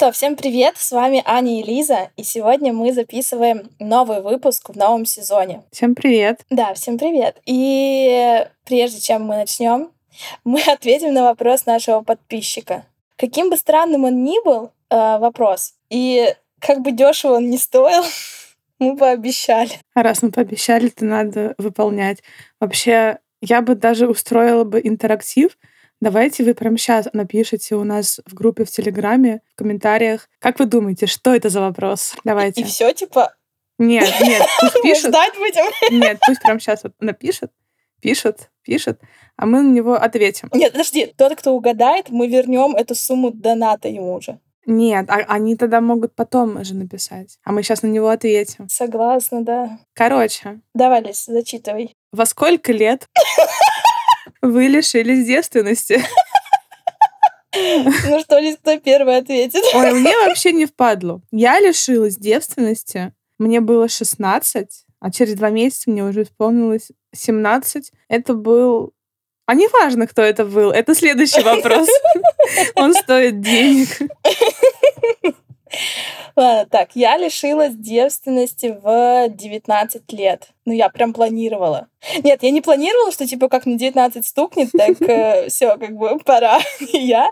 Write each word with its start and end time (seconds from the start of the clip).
Что, 0.00 0.12
всем 0.12 0.34
привет! 0.34 0.78
С 0.78 0.92
вами 0.92 1.22
Аня 1.26 1.60
и 1.60 1.62
Лиза, 1.62 2.08
и 2.16 2.22
сегодня 2.22 2.72
мы 2.72 2.94
записываем 2.94 3.68
новый 3.78 4.22
выпуск 4.22 4.70
в 4.70 4.74
новом 4.74 5.04
сезоне. 5.04 5.62
Всем 5.72 5.94
привет! 5.94 6.40
Да, 6.48 6.72
всем 6.72 6.96
привет! 6.96 7.36
И 7.44 8.46
прежде 8.64 8.98
чем 8.98 9.24
мы 9.24 9.36
начнем, 9.36 9.90
мы 10.42 10.62
ответим 10.72 11.12
на 11.12 11.24
вопрос 11.24 11.66
нашего 11.66 12.00
подписчика. 12.00 12.86
Каким 13.16 13.50
бы 13.50 13.58
странным 13.58 14.04
он 14.04 14.24
ни 14.24 14.42
был, 14.42 14.70
э, 14.88 15.18
вопрос, 15.18 15.74
и 15.90 16.34
как 16.60 16.80
бы 16.80 16.92
дешево 16.92 17.34
он 17.34 17.50
ни 17.50 17.58
стоил, 17.58 18.02
мы 18.78 18.96
пообещали. 18.96 19.72
А 19.92 20.02
раз 20.02 20.22
мы 20.22 20.32
пообещали, 20.32 20.88
то 20.88 21.04
надо 21.04 21.54
выполнять. 21.58 22.22
Вообще, 22.58 23.18
я 23.42 23.60
бы 23.60 23.74
даже 23.74 24.08
устроила 24.08 24.64
бы 24.64 24.80
интерактив, 24.82 25.58
Давайте 26.00 26.44
вы 26.44 26.54
прямо 26.54 26.78
сейчас 26.78 27.08
напишите 27.12 27.76
у 27.76 27.84
нас 27.84 28.20
в 28.24 28.32
группе 28.32 28.64
в 28.64 28.70
Телеграме, 28.70 29.42
в 29.52 29.56
комментариях, 29.56 30.28
как 30.38 30.58
вы 30.58 30.64
думаете, 30.64 31.06
что 31.06 31.34
это 31.34 31.50
за 31.50 31.60
вопрос? 31.60 32.14
Давайте. 32.24 32.62
И, 32.62 32.64
и 32.64 32.66
все 32.66 32.92
типа... 32.92 33.34
Нет, 33.78 34.08
нет, 34.22 34.42
пусть 34.60 34.82
пишет. 34.82 35.08
Ждать 35.08 35.34
будем? 35.36 36.00
Нет, 36.00 36.18
пусть 36.26 36.42
прямо 36.42 36.58
сейчас 36.58 36.82
вот 36.84 36.94
напишет, 37.00 37.50
пишет, 38.00 38.50
пишет, 38.62 39.00
а 39.36 39.46
мы 39.46 39.62
на 39.62 39.72
него 39.72 39.94
ответим. 39.94 40.50
Нет, 40.52 40.72
подожди, 40.72 41.06
тот, 41.16 41.34
кто 41.36 41.52
угадает, 41.54 42.10
мы 42.10 42.28
вернем 42.28 42.76
эту 42.76 42.94
сумму 42.94 43.30
доната 43.30 43.88
ему 43.88 44.14
уже. 44.14 44.38
Нет, 44.66 45.06
а 45.08 45.16
они 45.28 45.56
тогда 45.56 45.80
могут 45.80 46.14
потом 46.14 46.62
же 46.64 46.74
написать. 46.74 47.38
А 47.44 47.52
мы 47.52 47.62
сейчас 47.62 47.82
на 47.82 47.88
него 47.88 48.08
ответим. 48.08 48.68
Согласна, 48.68 49.42
да. 49.42 49.78
Короче. 49.94 50.60
Давай, 50.74 51.02
Лиз, 51.02 51.24
зачитывай. 51.26 51.96
Во 52.12 52.26
сколько 52.26 52.72
лет 52.72 53.08
вы 54.42 54.66
лишились 54.66 55.26
девственности. 55.26 56.02
Ну 57.52 58.20
что, 58.20 58.38
ли, 58.38 58.56
кто 58.56 58.78
первый 58.78 59.18
ответит? 59.18 59.62
Ой, 59.74 59.92
мне 59.92 60.16
вообще 60.26 60.52
не 60.52 60.66
впадло. 60.66 61.20
Я 61.32 61.58
лишилась 61.60 62.16
девственности. 62.16 63.12
Мне 63.38 63.60
было 63.60 63.88
16, 63.88 64.84
а 65.00 65.10
через 65.10 65.34
два 65.34 65.50
месяца 65.50 65.90
мне 65.90 66.04
уже 66.04 66.22
исполнилось 66.22 66.90
17. 67.12 67.90
Это 68.08 68.34
был... 68.34 68.92
А 69.46 69.54
не 69.54 69.66
важно, 69.68 70.06
кто 70.06 70.22
это 70.22 70.44
был. 70.44 70.70
Это 70.70 70.94
следующий 70.94 71.42
вопрос. 71.42 71.88
Он 72.76 72.94
стоит 72.94 73.40
денег. 73.40 73.88
Ладно, 76.36 76.66
так, 76.70 76.90
я 76.94 77.16
лишилась 77.16 77.74
девственности 77.74 78.78
в 78.82 79.28
19 79.28 80.12
лет. 80.12 80.48
Ну, 80.64 80.72
я 80.72 80.88
прям 80.88 81.12
планировала. 81.12 81.88
Нет, 82.22 82.42
я 82.42 82.50
не 82.50 82.60
планировала, 82.60 83.12
что, 83.12 83.26
типа, 83.26 83.48
как 83.48 83.66
мне 83.66 83.76
19 83.76 84.26
стукнет, 84.26 84.70
так 84.72 85.00
э, 85.08 85.48
все, 85.48 85.76
как 85.76 85.96
бы, 85.96 86.18
пора. 86.20 86.60
я 86.92 87.30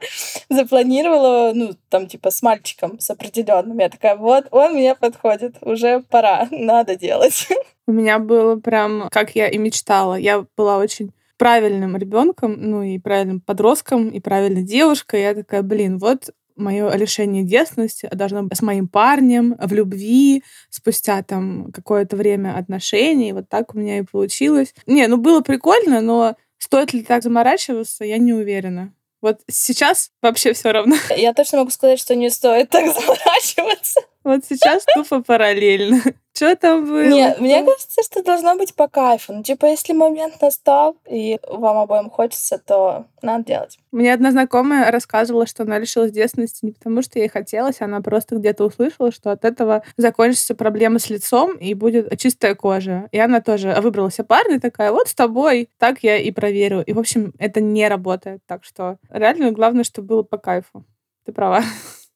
запланировала, 0.49 1.53
ну, 1.55 1.71
там, 1.89 2.07
типа, 2.07 2.31
с 2.31 2.43
мальчиком, 2.43 2.99
с 2.99 3.11
определенным. 3.11 3.79
Я 3.79 3.89
такая, 3.89 4.17
вот, 4.17 4.47
он 4.51 4.75
мне 4.75 4.95
подходит, 4.95 5.57
уже 5.63 6.01
пора, 6.11 6.49
надо 6.51 6.97
делать. 6.97 7.49
У 7.87 7.93
меня 7.93 8.19
было 8.19 8.57
прям, 8.57 9.09
как 9.11 9.35
я 9.35 9.49
и 9.49 9.59
мечтала. 9.59 10.15
Я 10.15 10.45
была 10.57 10.79
очень 10.79 11.13
правильным 11.39 11.97
ребенком, 11.97 12.57
ну 12.59 12.83
и 12.83 12.99
правильным 12.99 13.41
подростком, 13.41 14.09
и 14.09 14.21
правильной 14.21 14.63
девушкой. 14.63 15.23
Я 15.23 15.35
такая, 15.35 15.63
блин, 15.63 15.99
вот 15.99 16.31
мое 16.59 16.95
лишение 16.95 17.45
девственности 17.45 18.09
должно 18.13 18.43
быть 18.43 18.59
с 18.59 18.63
моим 18.63 18.89
парнем, 18.89 19.57
в 19.59 19.73
любви, 19.73 20.43
спустя 20.71 21.23
там 21.23 21.73
какое-то 21.73 22.17
время 22.17 22.57
отношений. 22.57 23.33
Вот 23.33 23.49
так 23.49 23.75
у 23.75 23.79
меня 23.79 23.99
и 23.99 24.03
получилось. 24.03 24.75
Не, 24.87 25.07
ну 25.07 25.17
было 25.17 25.41
прикольно, 25.41 26.01
но 26.01 26.37
стоит 26.59 26.93
ли 26.93 27.03
так 27.03 27.23
заморачиваться, 27.23 28.05
я 28.05 28.19
не 28.19 28.33
уверена. 28.33 28.93
Вот 29.21 29.41
сейчас 29.51 30.11
вообще 30.23 30.53
все 30.53 30.71
равно. 30.71 30.97
Я 31.17 31.33
точно 31.35 31.59
могу 31.59 31.71
сказать, 31.71 31.99
что 31.99 32.15
не 32.15 32.31
стоит 32.31 32.71
так 32.71 32.85
заморачиваться. 32.95 34.01
Вот 34.29 34.45
сейчас 34.45 34.85
тупо 34.95 35.23
параллельно. 35.23 36.03
Что 36.35 36.55
там 36.55 36.85
было? 36.85 37.09
Нет, 37.09 37.41
мне 37.41 37.65
кажется, 37.65 38.03
что 38.03 38.23
должно 38.23 38.57
быть 38.57 38.75
по 38.75 38.87
кайфу. 38.87 39.33
Ну, 39.33 39.43
типа, 39.43 39.65
если 39.65 39.95
момент 39.95 40.35
настал, 40.43 40.99
и 41.11 41.39
вам 41.49 41.79
обоим 41.79 42.11
хочется, 42.11 42.59
то 42.59 43.07
надо 43.23 43.45
делать. 43.45 43.79
Мне 43.91 44.13
одна 44.13 44.31
знакомая 44.31 44.91
рассказывала, 44.91 45.47
что 45.47 45.63
она 45.63 45.79
лишилась 45.79 46.13
девственности 46.13 46.67
не 46.67 46.73
потому, 46.73 47.01
что 47.01 47.19
ей 47.19 47.29
хотелось, 47.29 47.81
она 47.81 48.03
просто 48.03 48.37
где-то 48.37 48.67
услышала, 48.67 49.11
что 49.11 49.31
от 49.31 49.47
этого 49.47 49.83
закончится 49.97 50.55
проблема 50.55 50.99
с 50.99 51.09
лицом 51.09 51.57
и 51.57 51.73
будет 51.73 52.17
чистая 52.21 52.55
кожа. 52.55 53.09
И 53.11 53.19
она 53.19 53.41
тоже 53.41 53.75
выбрала 53.81 54.11
себе 54.11 54.25
парня 54.25 54.61
такая, 54.61 54.93
вот 54.93 55.09
с 55.09 55.15
тобой. 55.15 55.71
Так 55.79 56.01
я 56.03 56.19
и 56.19 56.31
проверю. 56.33 56.83
И, 56.83 56.93
в 56.93 56.99
общем, 56.99 57.33
это 57.39 57.63
не 57.63 57.89
работает. 57.89 58.43
Так 58.47 58.63
что 58.63 58.99
реально 59.09 59.53
главное, 59.53 59.85
чтобы 59.85 60.09
было 60.09 60.23
по 60.23 60.37
кайфу. 60.37 60.85
Ты 61.25 61.33
права. 61.33 61.63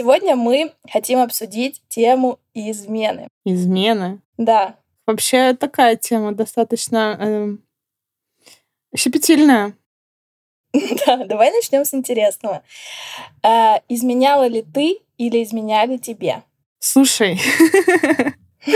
Сегодня 0.00 0.34
мы 0.34 0.72
хотим 0.90 1.18
обсудить 1.18 1.82
тему 1.90 2.38
измены. 2.54 3.28
Измены? 3.44 4.22
Да. 4.38 4.76
Вообще 5.06 5.52
такая 5.52 5.96
тема 5.96 6.32
достаточно 6.32 7.18
э, 7.20 7.56
щепетильная. 8.96 9.74
Да, 11.06 11.26
давай 11.26 11.50
начнем 11.50 11.84
с 11.84 11.92
интересного. 11.92 12.62
А, 13.42 13.82
изменяла 13.90 14.46
ли 14.46 14.62
ты 14.62 15.00
или 15.18 15.42
изменяли 15.42 15.98
тебе? 15.98 16.44
Слушай, 16.78 17.38
а 18.66 18.72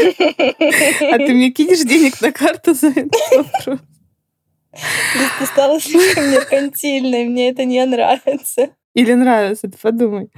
ты 1.17 1.33
мне 1.33 1.51
кинешь 1.53 1.89
денег 1.89 2.21
на 2.21 2.33
карту 2.33 2.75
за 2.75 2.89
этот 2.89 3.15
вопрос? 3.35 3.81
Ты 5.39 5.47
стала 5.47 5.81
слишком 5.81 6.31
меркантильной, 6.31 7.25
мне 7.25 7.49
это 7.49 7.65
не 7.65 7.83
нравится. 7.87 8.73
Или 8.95 9.15
нравится, 9.15 9.69
ты 9.69 9.77
подумай. 9.77 10.31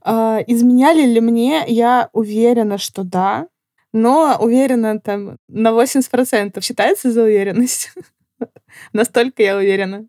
А, 0.00 0.40
изменяли 0.46 1.02
ли 1.02 1.20
мне? 1.20 1.64
Я 1.66 2.08
уверена, 2.12 2.78
что 2.78 3.04
да. 3.04 3.48
Но 3.92 4.36
уверена 4.40 4.98
там 4.98 5.36
на 5.48 5.68
80%. 5.68 6.60
Считается 6.62 7.12
за 7.12 7.22
уверенность? 7.22 7.92
Настолько 8.92 9.42
я 9.42 9.56
уверена. 9.56 10.06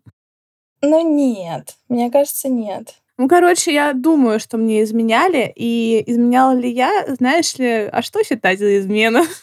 Ну 0.82 1.16
нет, 1.16 1.76
мне 1.88 2.10
кажется, 2.10 2.48
нет. 2.48 2.96
Ну, 3.18 3.28
короче, 3.28 3.72
я 3.72 3.94
думаю, 3.94 4.40
что 4.40 4.58
мне 4.58 4.82
изменяли. 4.82 5.52
И 5.54 6.02
изменяла 6.06 6.52
ли 6.52 6.70
я, 6.70 7.06
знаешь 7.18 7.56
ли, 7.56 7.88
а 7.90 8.02
что 8.02 8.22
считать 8.24 8.58
за 8.58 8.78
измену? 8.78 9.22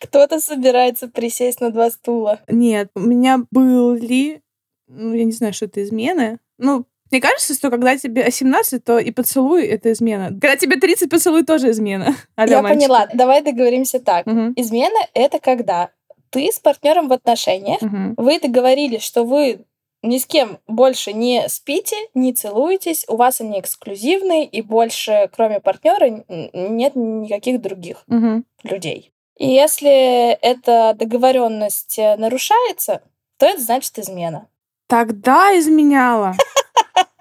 Кто-то 0.00 0.40
собирается 0.40 1.08
присесть 1.08 1.60
на 1.60 1.70
два 1.70 1.90
стула. 1.90 2.40
Нет, 2.48 2.90
у 2.94 3.00
меня 3.00 3.40
были 3.50 4.40
ну, 4.88 5.14
я 5.14 5.24
не 5.24 5.32
знаю, 5.32 5.52
что 5.52 5.66
это 5.66 5.82
измены. 5.82 6.38
Ну, 6.58 6.86
мне 7.10 7.20
кажется, 7.20 7.54
что 7.54 7.70
когда 7.70 7.96
тебе 7.96 8.30
17, 8.30 8.84
то 8.84 8.98
и 8.98 9.10
поцелуй— 9.10 9.66
это 9.66 9.92
измена. 9.92 10.28
Когда 10.28 10.56
тебе 10.56 10.76
30, 10.76 11.10
поцелуй 11.10 11.44
тоже 11.44 11.70
измена. 11.70 12.14
Алло, 12.36 12.50
я 12.50 12.62
мальчики. 12.62 12.86
поняла. 12.86 13.08
Давай 13.14 13.42
договоримся 13.42 14.00
так. 14.00 14.26
Угу. 14.26 14.54
Измена— 14.56 14.98
это 15.14 15.38
когда 15.38 15.90
ты 16.30 16.52
с 16.52 16.58
партнером 16.58 17.08
в 17.08 17.12
отношениях, 17.12 17.80
угу. 17.80 18.14
вы 18.22 18.38
договорились, 18.38 19.02
что 19.02 19.24
вы 19.24 19.64
ни 20.02 20.18
с 20.18 20.26
кем 20.26 20.58
больше 20.66 21.12
не 21.12 21.48
спите, 21.48 21.96
не 22.14 22.32
целуетесь, 22.32 23.04
у 23.08 23.16
вас 23.16 23.40
они 23.40 23.58
эксклюзивные, 23.58 24.44
и 24.44 24.62
больше, 24.62 25.28
кроме 25.34 25.60
партнера, 25.60 26.24
нет 26.28 26.94
никаких 26.94 27.60
других 27.60 28.04
угу. 28.06 28.44
людей. 28.62 29.12
И 29.38 29.48
если 29.48 30.32
эта 30.32 30.94
договоренность 30.98 31.98
э, 31.98 32.16
нарушается, 32.16 33.02
то 33.38 33.46
это 33.46 33.62
значит 33.62 33.98
измена. 33.98 34.48
Тогда 34.88 35.56
изменяла. 35.58 36.34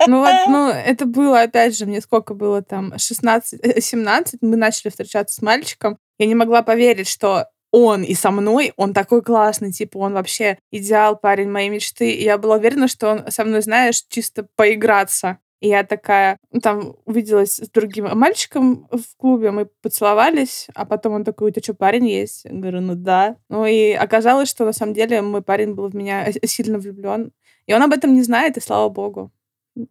Ну 0.08 0.20
вот, 0.22 0.34
ну, 0.48 0.70
это 0.70 1.06
было, 1.06 1.42
опять 1.42 1.78
же, 1.78 1.86
мне 1.86 2.02
сколько 2.02 2.34
было 2.34 2.62
там, 2.62 2.98
16, 2.98 3.84
17, 3.84 4.34
э, 4.34 4.38
мы 4.42 4.56
начали 4.56 4.90
встречаться 4.90 5.36
с 5.36 5.42
мальчиком. 5.42 5.98
Я 6.18 6.28
не 6.28 6.36
могла 6.36 6.62
поверить, 6.62 7.08
что 7.08 7.48
он 7.72 8.04
и 8.04 8.14
со 8.14 8.32
мной, 8.32 8.74
он 8.78 8.94
такой 8.94 9.22
классный, 9.22 9.72
типа, 9.72 9.98
он 9.98 10.14
вообще 10.14 10.58
идеал, 10.72 11.18
парень 11.18 11.50
моей 11.50 11.70
мечты. 11.70 12.12
И 12.12 12.24
я 12.24 12.38
была 12.38 12.56
уверена, 12.56 12.88
что 12.88 13.10
он 13.10 13.32
со 13.32 13.44
мной, 13.44 13.62
знаешь, 13.62 14.04
чисто 14.08 14.48
поиграться. 14.56 15.40
И 15.60 15.70
я 15.70 15.84
такая, 15.84 16.38
ну, 16.52 16.60
там, 16.60 16.96
увиделась 17.06 17.56
с 17.58 17.70
другим 17.70 18.08
мальчиком 18.18 18.88
в 18.92 19.18
клубе, 19.18 19.50
мы 19.50 19.66
поцеловались, 19.82 20.68
а 20.76 20.86
потом 20.86 21.14
он 21.14 21.24
такой, 21.24 21.50
у 21.50 21.52
тебя 21.52 21.64
что, 21.64 21.74
парень 21.74 22.08
есть? 22.08 22.46
Я 22.46 22.52
говорю, 22.52 22.82
ну 22.82 22.94
да. 22.96 23.38
Ну 23.50 23.66
и 23.66 23.92
оказалось, 23.92 24.50
что 24.50 24.66
на 24.66 24.74
самом 24.74 24.94
деле 24.94 25.22
мой 25.24 25.42
парень 25.42 25.74
был 25.74 25.90
в 25.90 25.96
меня 25.96 26.32
сильно 26.46 26.78
влюблен. 26.78 27.32
И 27.68 27.74
он 27.74 27.84
об 27.84 27.94
этом 27.94 28.14
не 28.14 28.24
знает, 28.24 28.58
и 28.58 28.62
слава 28.62 28.90
богу. 28.90 29.32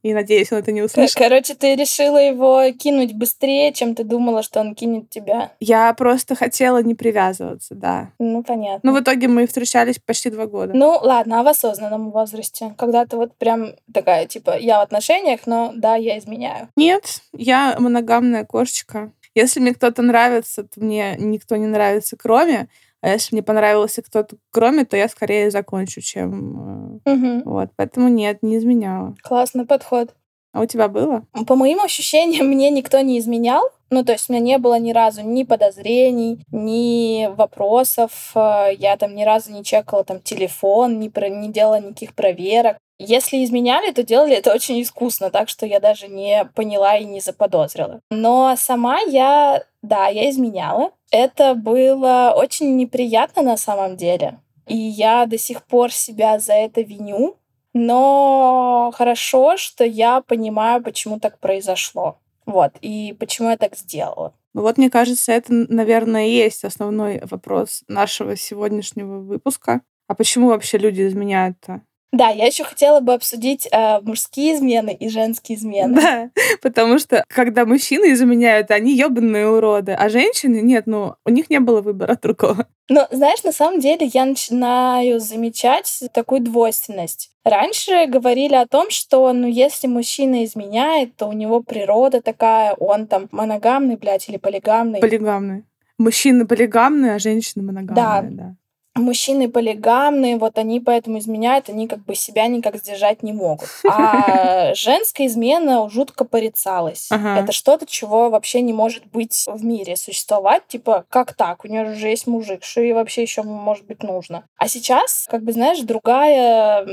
И 0.02 0.14
надеюсь, 0.14 0.50
он 0.52 0.58
это 0.58 0.72
не 0.72 0.82
услышит. 0.82 1.16
Короче, 1.16 1.54
ты 1.54 1.76
решила 1.76 2.18
его 2.18 2.62
кинуть 2.72 3.14
быстрее, 3.14 3.72
чем 3.72 3.94
ты 3.94 4.02
думала, 4.02 4.42
что 4.42 4.60
он 4.60 4.74
кинет 4.74 5.10
тебя. 5.10 5.52
Я 5.60 5.92
просто 5.94 6.34
хотела 6.34 6.82
не 6.82 6.94
привязываться, 6.94 7.74
да. 7.74 8.10
Ну, 8.18 8.42
понятно. 8.42 8.80
Ну, 8.82 8.96
в 8.96 9.00
итоге 9.00 9.28
мы 9.28 9.46
встречались 9.46 9.98
почти 9.98 10.30
два 10.30 10.46
года. 10.46 10.72
Ну, 10.74 10.98
ладно, 11.00 11.40
а 11.40 11.42
в 11.44 11.48
осознанном 11.48 12.10
возрасте? 12.10 12.74
Когда 12.78 13.06
ты 13.06 13.16
вот 13.16 13.36
прям 13.36 13.74
такая, 13.92 14.26
типа, 14.26 14.58
я 14.58 14.78
в 14.80 14.82
отношениях, 14.82 15.40
но 15.46 15.72
да, 15.74 15.94
я 15.94 16.18
изменяю. 16.18 16.68
Нет, 16.76 17.20
я 17.32 17.76
моногамная 17.78 18.44
кошечка. 18.44 19.12
Если 19.34 19.60
мне 19.60 19.74
кто-то 19.74 20.02
нравится, 20.02 20.64
то 20.64 20.80
мне 20.80 21.14
никто 21.18 21.56
не 21.56 21.66
нравится, 21.66 22.16
кроме. 22.16 22.68
А 23.02 23.10
если 23.10 23.34
мне 23.34 23.42
понравился 23.42 24.02
кто-то 24.02 24.36
кроме, 24.50 24.84
то 24.84 24.96
я 24.96 25.08
скорее 25.08 25.50
закончу, 25.50 26.00
чем... 26.00 27.00
Угу. 27.04 27.42
Вот, 27.44 27.70
поэтому 27.76 28.08
нет, 28.08 28.42
не 28.42 28.56
изменяла. 28.56 29.14
Классный 29.22 29.66
подход. 29.66 30.14
А 30.52 30.62
у 30.62 30.66
тебя 30.66 30.88
было? 30.88 31.26
По 31.46 31.54
моим 31.54 31.80
ощущениям, 31.80 32.46
мне 32.48 32.70
никто 32.70 33.00
не 33.00 33.18
изменял. 33.18 33.62
Ну, 33.90 34.04
то 34.04 34.12
есть 34.12 34.28
у 34.28 34.32
меня 34.32 34.42
не 34.42 34.58
было 34.58 34.78
ни 34.78 34.92
разу 34.92 35.22
ни 35.22 35.44
подозрений, 35.44 36.40
ни 36.50 37.28
вопросов. 37.36 38.32
Э, 38.34 38.68
я 38.76 38.96
там 38.96 39.14
ни 39.14 39.22
разу 39.22 39.52
не 39.52 39.62
чекала 39.62 40.02
там 40.02 40.20
телефон, 40.20 40.98
не, 40.98 41.10
про, 41.10 41.28
не 41.28 41.52
делала 41.52 41.78
никаких 41.80 42.14
проверок. 42.14 42.78
Если 42.98 43.44
изменяли, 43.44 43.92
то 43.92 44.02
делали 44.02 44.34
это 44.34 44.54
очень 44.54 44.80
искусно, 44.80 45.30
так 45.30 45.50
что 45.50 45.66
я 45.66 45.80
даже 45.80 46.08
не 46.08 46.48
поняла 46.54 46.96
и 46.96 47.04
не 47.04 47.20
заподозрила. 47.20 48.00
Но 48.10 48.54
сама 48.56 49.00
я, 49.00 49.62
да, 49.82 50.06
я 50.06 50.30
изменяла. 50.30 50.90
Это 51.10 51.54
было 51.54 52.32
очень 52.36 52.76
неприятно 52.76 53.42
на 53.42 53.56
самом 53.56 53.96
деле. 53.96 54.40
И 54.66 54.76
я 54.76 55.26
до 55.26 55.38
сих 55.38 55.64
пор 55.64 55.92
себя 55.92 56.38
за 56.38 56.54
это 56.54 56.80
виню. 56.82 57.36
Но 57.72 58.90
хорошо, 58.94 59.56
что 59.56 59.84
я 59.84 60.22
понимаю, 60.22 60.82
почему 60.82 61.20
так 61.20 61.38
произошло. 61.38 62.18
Вот, 62.46 62.72
и 62.80 63.14
почему 63.18 63.50
я 63.50 63.56
так 63.56 63.76
сделала. 63.76 64.32
Ну 64.54 64.62
вот, 64.62 64.78
мне 64.78 64.88
кажется, 64.88 65.32
это, 65.32 65.52
наверное, 65.52 66.26
и 66.26 66.30
есть 66.30 66.64
основной 66.64 67.20
вопрос 67.24 67.84
нашего 67.88 68.36
сегодняшнего 68.36 69.18
выпуска. 69.18 69.82
А 70.08 70.14
почему 70.14 70.48
вообще 70.48 70.78
люди 70.78 71.06
изменяют-то? 71.06 71.82
Да, 72.12 72.28
я 72.28 72.46
еще 72.46 72.64
хотела 72.64 73.00
бы 73.00 73.14
обсудить 73.14 73.68
э, 73.70 74.00
мужские 74.00 74.54
измены 74.54 74.94
и 74.94 75.08
женские 75.08 75.58
измены. 75.58 76.00
Да, 76.00 76.30
потому 76.62 76.98
что 76.98 77.24
когда 77.28 77.66
мужчины 77.66 78.12
изменяют, 78.12 78.70
они 78.70 78.96
ебаные 78.96 79.48
уроды, 79.48 79.92
а 79.92 80.08
женщины 80.08 80.60
нет, 80.62 80.86
ну, 80.86 81.16
у 81.24 81.30
них 81.30 81.50
не 81.50 81.58
было 81.58 81.80
выбора 81.80 82.16
другого. 82.22 82.66
Но, 82.88 83.08
знаешь, 83.10 83.42
на 83.42 83.52
самом 83.52 83.80
деле 83.80 84.06
я 84.06 84.24
начинаю 84.24 85.18
замечать 85.18 86.04
такую 86.12 86.40
двойственность. 86.40 87.30
Раньше 87.44 88.06
говорили 88.06 88.54
о 88.54 88.66
том, 88.66 88.90
что, 88.90 89.32
ну, 89.32 89.48
если 89.48 89.88
мужчина 89.88 90.44
изменяет, 90.44 91.16
то 91.16 91.26
у 91.26 91.32
него 91.32 91.60
природа 91.60 92.20
такая, 92.20 92.74
он 92.74 93.08
там 93.08 93.28
моногамный, 93.32 93.96
блядь, 93.96 94.28
или 94.28 94.36
полигамный. 94.36 95.00
Полигамный. 95.00 95.64
Мужчины 95.98 96.46
полигамные, 96.46 97.14
а 97.14 97.18
женщины 97.18 97.64
моногамные, 97.64 98.30
да. 98.30 98.44
да 98.44 98.56
мужчины 98.96 99.48
полигамные, 99.48 100.36
вот 100.36 100.58
они 100.58 100.80
поэтому 100.80 101.18
изменяют, 101.18 101.68
они 101.68 101.88
как 101.88 102.04
бы 102.04 102.14
себя 102.14 102.46
никак 102.46 102.76
сдержать 102.76 103.22
не 103.22 103.32
могут. 103.32 103.68
А 103.88 104.74
женская 104.74 105.26
измена 105.26 105.88
жутко 105.88 106.24
порицалась. 106.24 107.08
Ага. 107.10 107.40
Это 107.40 107.52
что-то, 107.52 107.86
чего 107.86 108.30
вообще 108.30 108.60
не 108.60 108.72
может 108.72 109.06
быть 109.06 109.44
в 109.46 109.64
мире 109.64 109.96
существовать. 109.96 110.66
Типа, 110.68 111.04
как 111.08 111.34
так? 111.34 111.64
У 111.64 111.68
нее 111.68 111.94
же 111.94 112.08
есть 112.08 112.26
мужик, 112.26 112.64
что 112.64 112.80
ей 112.80 112.92
вообще 112.92 113.22
еще 113.22 113.42
может 113.42 113.86
быть 113.86 114.02
нужно? 114.02 114.44
А 114.58 114.68
сейчас, 114.68 115.26
как 115.30 115.42
бы, 115.42 115.52
знаешь, 115.52 115.80
другая, 115.80 116.86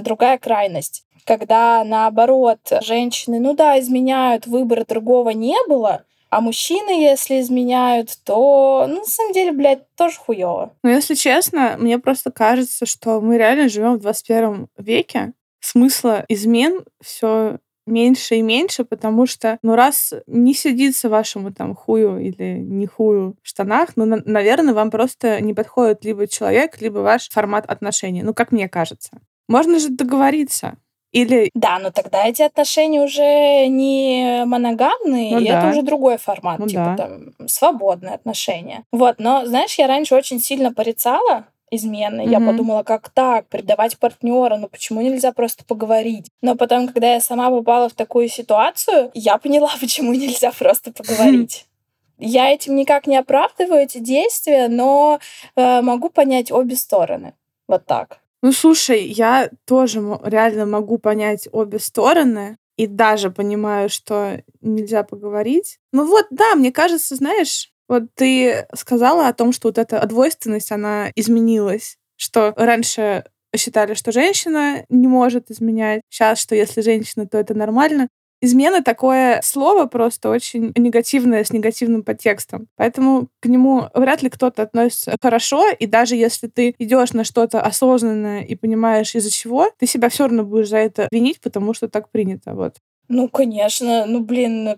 другая 0.00 0.38
крайность 0.38 1.04
когда 1.28 1.84
наоборот 1.84 2.58
женщины, 2.82 3.38
ну 3.38 3.52
да, 3.52 3.78
изменяют, 3.78 4.46
выбора 4.46 4.86
другого 4.88 5.28
не 5.30 5.56
было, 5.68 6.04
а 6.30 6.40
мужчины, 6.40 6.90
если 7.02 7.40
изменяют, 7.40 8.16
то, 8.24 8.86
ну, 8.88 9.00
на 9.00 9.04
самом 9.04 9.32
деле, 9.32 9.52
блядь, 9.52 9.84
тоже 9.96 10.16
хуево. 10.18 10.72
Ну, 10.82 10.90
если 10.90 11.14
честно, 11.14 11.76
мне 11.78 11.98
просто 11.98 12.30
кажется, 12.30 12.86
что 12.86 13.20
мы 13.20 13.38
реально 13.38 13.68
живем 13.68 13.94
в 13.94 14.00
21 14.00 14.68
веке. 14.76 15.32
Смысла 15.60 16.24
измен 16.28 16.84
все 17.02 17.58
меньше 17.86 18.36
и 18.36 18.42
меньше, 18.42 18.84
потому 18.84 19.26
что, 19.26 19.58
ну, 19.62 19.74
раз 19.74 20.12
не 20.26 20.54
сидится 20.54 21.08
вашему 21.08 21.52
там 21.52 21.74
хую 21.74 22.18
или 22.20 22.58
не 22.58 22.86
хую 22.86 23.36
в 23.42 23.48
штанах, 23.48 23.90
ну, 23.96 24.04
на- 24.04 24.22
наверное, 24.24 24.74
вам 24.74 24.90
просто 24.90 25.40
не 25.40 25.54
подходит 25.54 26.04
либо 26.04 26.26
человек, 26.28 26.80
либо 26.80 26.98
ваш 26.98 27.28
формат 27.30 27.64
отношений. 27.66 28.22
Ну, 28.22 28.34
как 28.34 28.52
мне 28.52 28.68
кажется. 28.68 29.10
Можно 29.48 29.78
же 29.78 29.88
договориться. 29.88 30.76
Или... 31.12 31.50
Да, 31.54 31.78
но 31.78 31.90
тогда 31.90 32.26
эти 32.26 32.42
отношения 32.42 33.00
уже 33.00 33.66
не 33.68 34.44
моногамные, 34.44 35.32
ну, 35.32 35.38
и 35.40 35.48
да. 35.48 35.58
это 35.58 35.68
уже 35.70 35.82
другой 35.82 36.18
формат, 36.18 36.58
ну, 36.58 36.66
типа 36.66 36.94
да. 36.96 37.06
там 37.06 37.48
свободные 37.48 38.14
отношения. 38.14 38.84
Вот, 38.92 39.16
но 39.18 39.46
знаешь, 39.46 39.78
я 39.78 39.86
раньше 39.86 40.14
очень 40.14 40.38
сильно 40.38 40.72
порицала 40.72 41.46
измены. 41.70 42.22
Mm-hmm. 42.22 42.30
Я 42.30 42.40
подумала, 42.40 42.82
как 42.82 43.08
так, 43.10 43.46
предавать 43.48 43.98
партнера, 43.98 44.56
ну 44.56 44.68
почему 44.68 45.00
нельзя 45.00 45.32
просто 45.32 45.64
поговорить? 45.64 46.26
Но 46.42 46.56
потом, 46.56 46.88
когда 46.88 47.14
я 47.14 47.20
сама 47.20 47.50
попала 47.50 47.88
в 47.88 47.94
такую 47.94 48.28
ситуацию, 48.28 49.10
я 49.14 49.38
поняла, 49.38 49.70
почему 49.80 50.12
нельзя 50.14 50.52
просто 50.52 50.92
поговорить. 50.92 51.64
Я 52.20 52.50
этим 52.50 52.74
никак 52.74 53.06
не 53.06 53.16
оправдываю 53.16 53.82
эти 53.82 53.98
действия, 53.98 54.66
но 54.66 55.20
э, 55.54 55.80
могу 55.82 56.08
понять 56.08 56.50
обе 56.50 56.74
стороны. 56.74 57.34
Вот 57.68 57.86
так. 57.86 58.18
Ну, 58.42 58.52
слушай, 58.52 59.04
я 59.04 59.50
тоже 59.66 60.00
реально 60.22 60.64
могу 60.66 60.98
понять 60.98 61.48
обе 61.50 61.78
стороны 61.80 62.56
и 62.76 62.86
даже 62.86 63.30
понимаю, 63.30 63.88
что 63.88 64.40
нельзя 64.60 65.02
поговорить. 65.02 65.78
Ну 65.92 66.06
вот, 66.06 66.26
да, 66.30 66.54
мне 66.54 66.70
кажется, 66.70 67.16
знаешь, 67.16 67.70
вот 67.88 68.04
ты 68.14 68.66
сказала 68.74 69.26
о 69.28 69.32
том, 69.32 69.52
что 69.52 69.68
вот 69.68 69.78
эта 69.78 70.04
двойственность, 70.06 70.70
она 70.70 71.10
изменилась, 71.16 71.96
что 72.16 72.52
раньше 72.56 73.24
считали, 73.56 73.94
что 73.94 74.12
женщина 74.12 74.84
не 74.88 75.08
может 75.08 75.50
изменять, 75.50 76.02
сейчас, 76.08 76.38
что 76.38 76.54
если 76.54 76.80
женщина, 76.82 77.26
то 77.26 77.38
это 77.38 77.54
нормально. 77.54 78.08
Измена 78.40 78.82
такое 78.82 79.40
слово 79.42 79.86
просто 79.86 80.30
очень 80.30 80.72
негативное, 80.76 81.42
с 81.42 81.52
негативным 81.52 82.02
подтекстом. 82.02 82.68
Поэтому 82.76 83.28
к 83.40 83.46
нему 83.46 83.88
вряд 83.94 84.22
ли 84.22 84.30
кто-то 84.30 84.62
относится 84.62 85.16
хорошо, 85.20 85.68
и 85.70 85.86
даже 85.86 86.14
если 86.14 86.46
ты 86.46 86.74
идешь 86.78 87.12
на 87.12 87.24
что-то 87.24 87.60
осознанное 87.60 88.42
и 88.42 88.54
понимаешь 88.54 89.14
из-за 89.14 89.30
чего, 89.30 89.70
ты 89.78 89.86
себя 89.86 90.08
все 90.08 90.24
равно 90.24 90.44
будешь 90.44 90.68
за 90.68 90.78
это 90.78 91.08
винить, 91.10 91.40
потому 91.40 91.74
что 91.74 91.88
так 91.88 92.10
принято. 92.10 92.54
Вот. 92.54 92.76
Ну, 93.08 93.28
конечно. 93.28 94.06
Ну, 94.06 94.20
блин, 94.20 94.76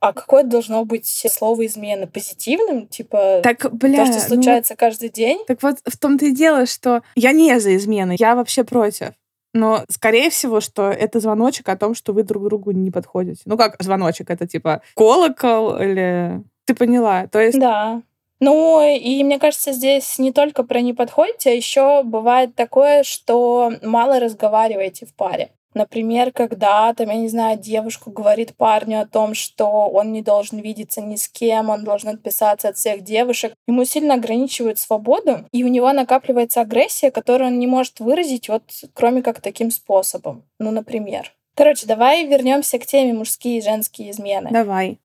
а 0.00 0.12
какое 0.12 0.42
должно 0.42 0.84
быть 0.84 1.06
слово 1.06 1.64
измены? 1.66 2.06
Позитивным? 2.06 2.86
Типа 2.88 3.40
так, 3.42 3.74
бля, 3.74 4.04
то, 4.04 4.12
что 4.12 4.20
ну 4.20 4.34
случается 4.34 4.74
ну, 4.74 4.76
каждый 4.78 5.08
день? 5.08 5.40
Так 5.46 5.62
вот 5.62 5.76
в 5.84 5.98
том-то 5.98 6.26
и 6.26 6.32
дело, 6.32 6.66
что 6.66 7.02
я 7.14 7.32
не 7.32 7.58
за 7.58 7.74
измены, 7.76 8.16
я 8.18 8.34
вообще 8.34 8.64
против. 8.64 9.12
Но, 9.54 9.84
скорее 9.88 10.30
всего, 10.30 10.60
что 10.60 10.90
это 10.90 11.20
звоночек 11.20 11.68
о 11.68 11.76
том, 11.76 11.94
что 11.94 12.12
вы 12.12 12.24
друг 12.24 12.44
другу 12.44 12.72
не 12.72 12.90
подходите. 12.90 13.42
Ну, 13.46 13.56
как 13.56 13.76
звоночек? 13.80 14.28
Это 14.28 14.46
типа 14.46 14.82
колокол 14.96 15.76
или... 15.78 16.42
Ты 16.66 16.74
поняла? 16.74 17.28
То 17.28 17.40
есть... 17.40 17.58
Да. 17.58 18.02
Ну, 18.40 18.84
и 18.84 19.22
мне 19.22 19.38
кажется, 19.38 19.72
здесь 19.72 20.18
не 20.18 20.32
только 20.32 20.64
про 20.64 20.80
не 20.80 20.92
подходите, 20.92 21.50
а 21.50 21.54
еще 21.54 22.02
бывает 22.02 22.56
такое, 22.56 23.04
что 23.04 23.72
мало 23.82 24.18
разговариваете 24.18 25.06
в 25.06 25.14
паре. 25.14 25.50
Например, 25.74 26.32
когда, 26.32 26.92
там, 26.94 27.08
я 27.08 27.16
не 27.16 27.28
знаю, 27.28 27.58
девушка 27.58 28.10
говорит 28.10 28.56
парню 28.56 29.00
о 29.00 29.06
том, 29.06 29.34
что 29.34 29.66
он 29.66 30.12
не 30.12 30.22
должен 30.22 30.58
видеться 30.58 31.00
ни 31.00 31.16
с 31.16 31.28
кем, 31.28 31.68
он 31.68 31.84
должен 31.84 32.10
отписаться 32.10 32.68
от 32.68 32.76
всех 32.76 33.02
девушек, 33.02 33.54
ему 33.66 33.84
сильно 33.84 34.14
ограничивают 34.14 34.78
свободу, 34.78 35.46
и 35.52 35.64
у 35.64 35.68
него 35.68 35.92
накапливается 35.92 36.60
агрессия, 36.60 37.10
которую 37.10 37.48
он 37.48 37.58
не 37.58 37.66
может 37.66 38.00
выразить 38.00 38.48
вот 38.48 38.62
кроме 38.94 39.22
как 39.22 39.40
таким 39.40 39.70
способом. 39.70 40.44
Ну, 40.58 40.70
например. 40.70 41.32
Короче, 41.56 41.86
давай 41.86 42.26
вернемся 42.26 42.78
к 42.78 42.86
теме 42.86 43.12
мужские 43.12 43.58
и 43.58 43.62
женские 43.62 44.10
измены. 44.10 44.50
Давай. 44.50 44.98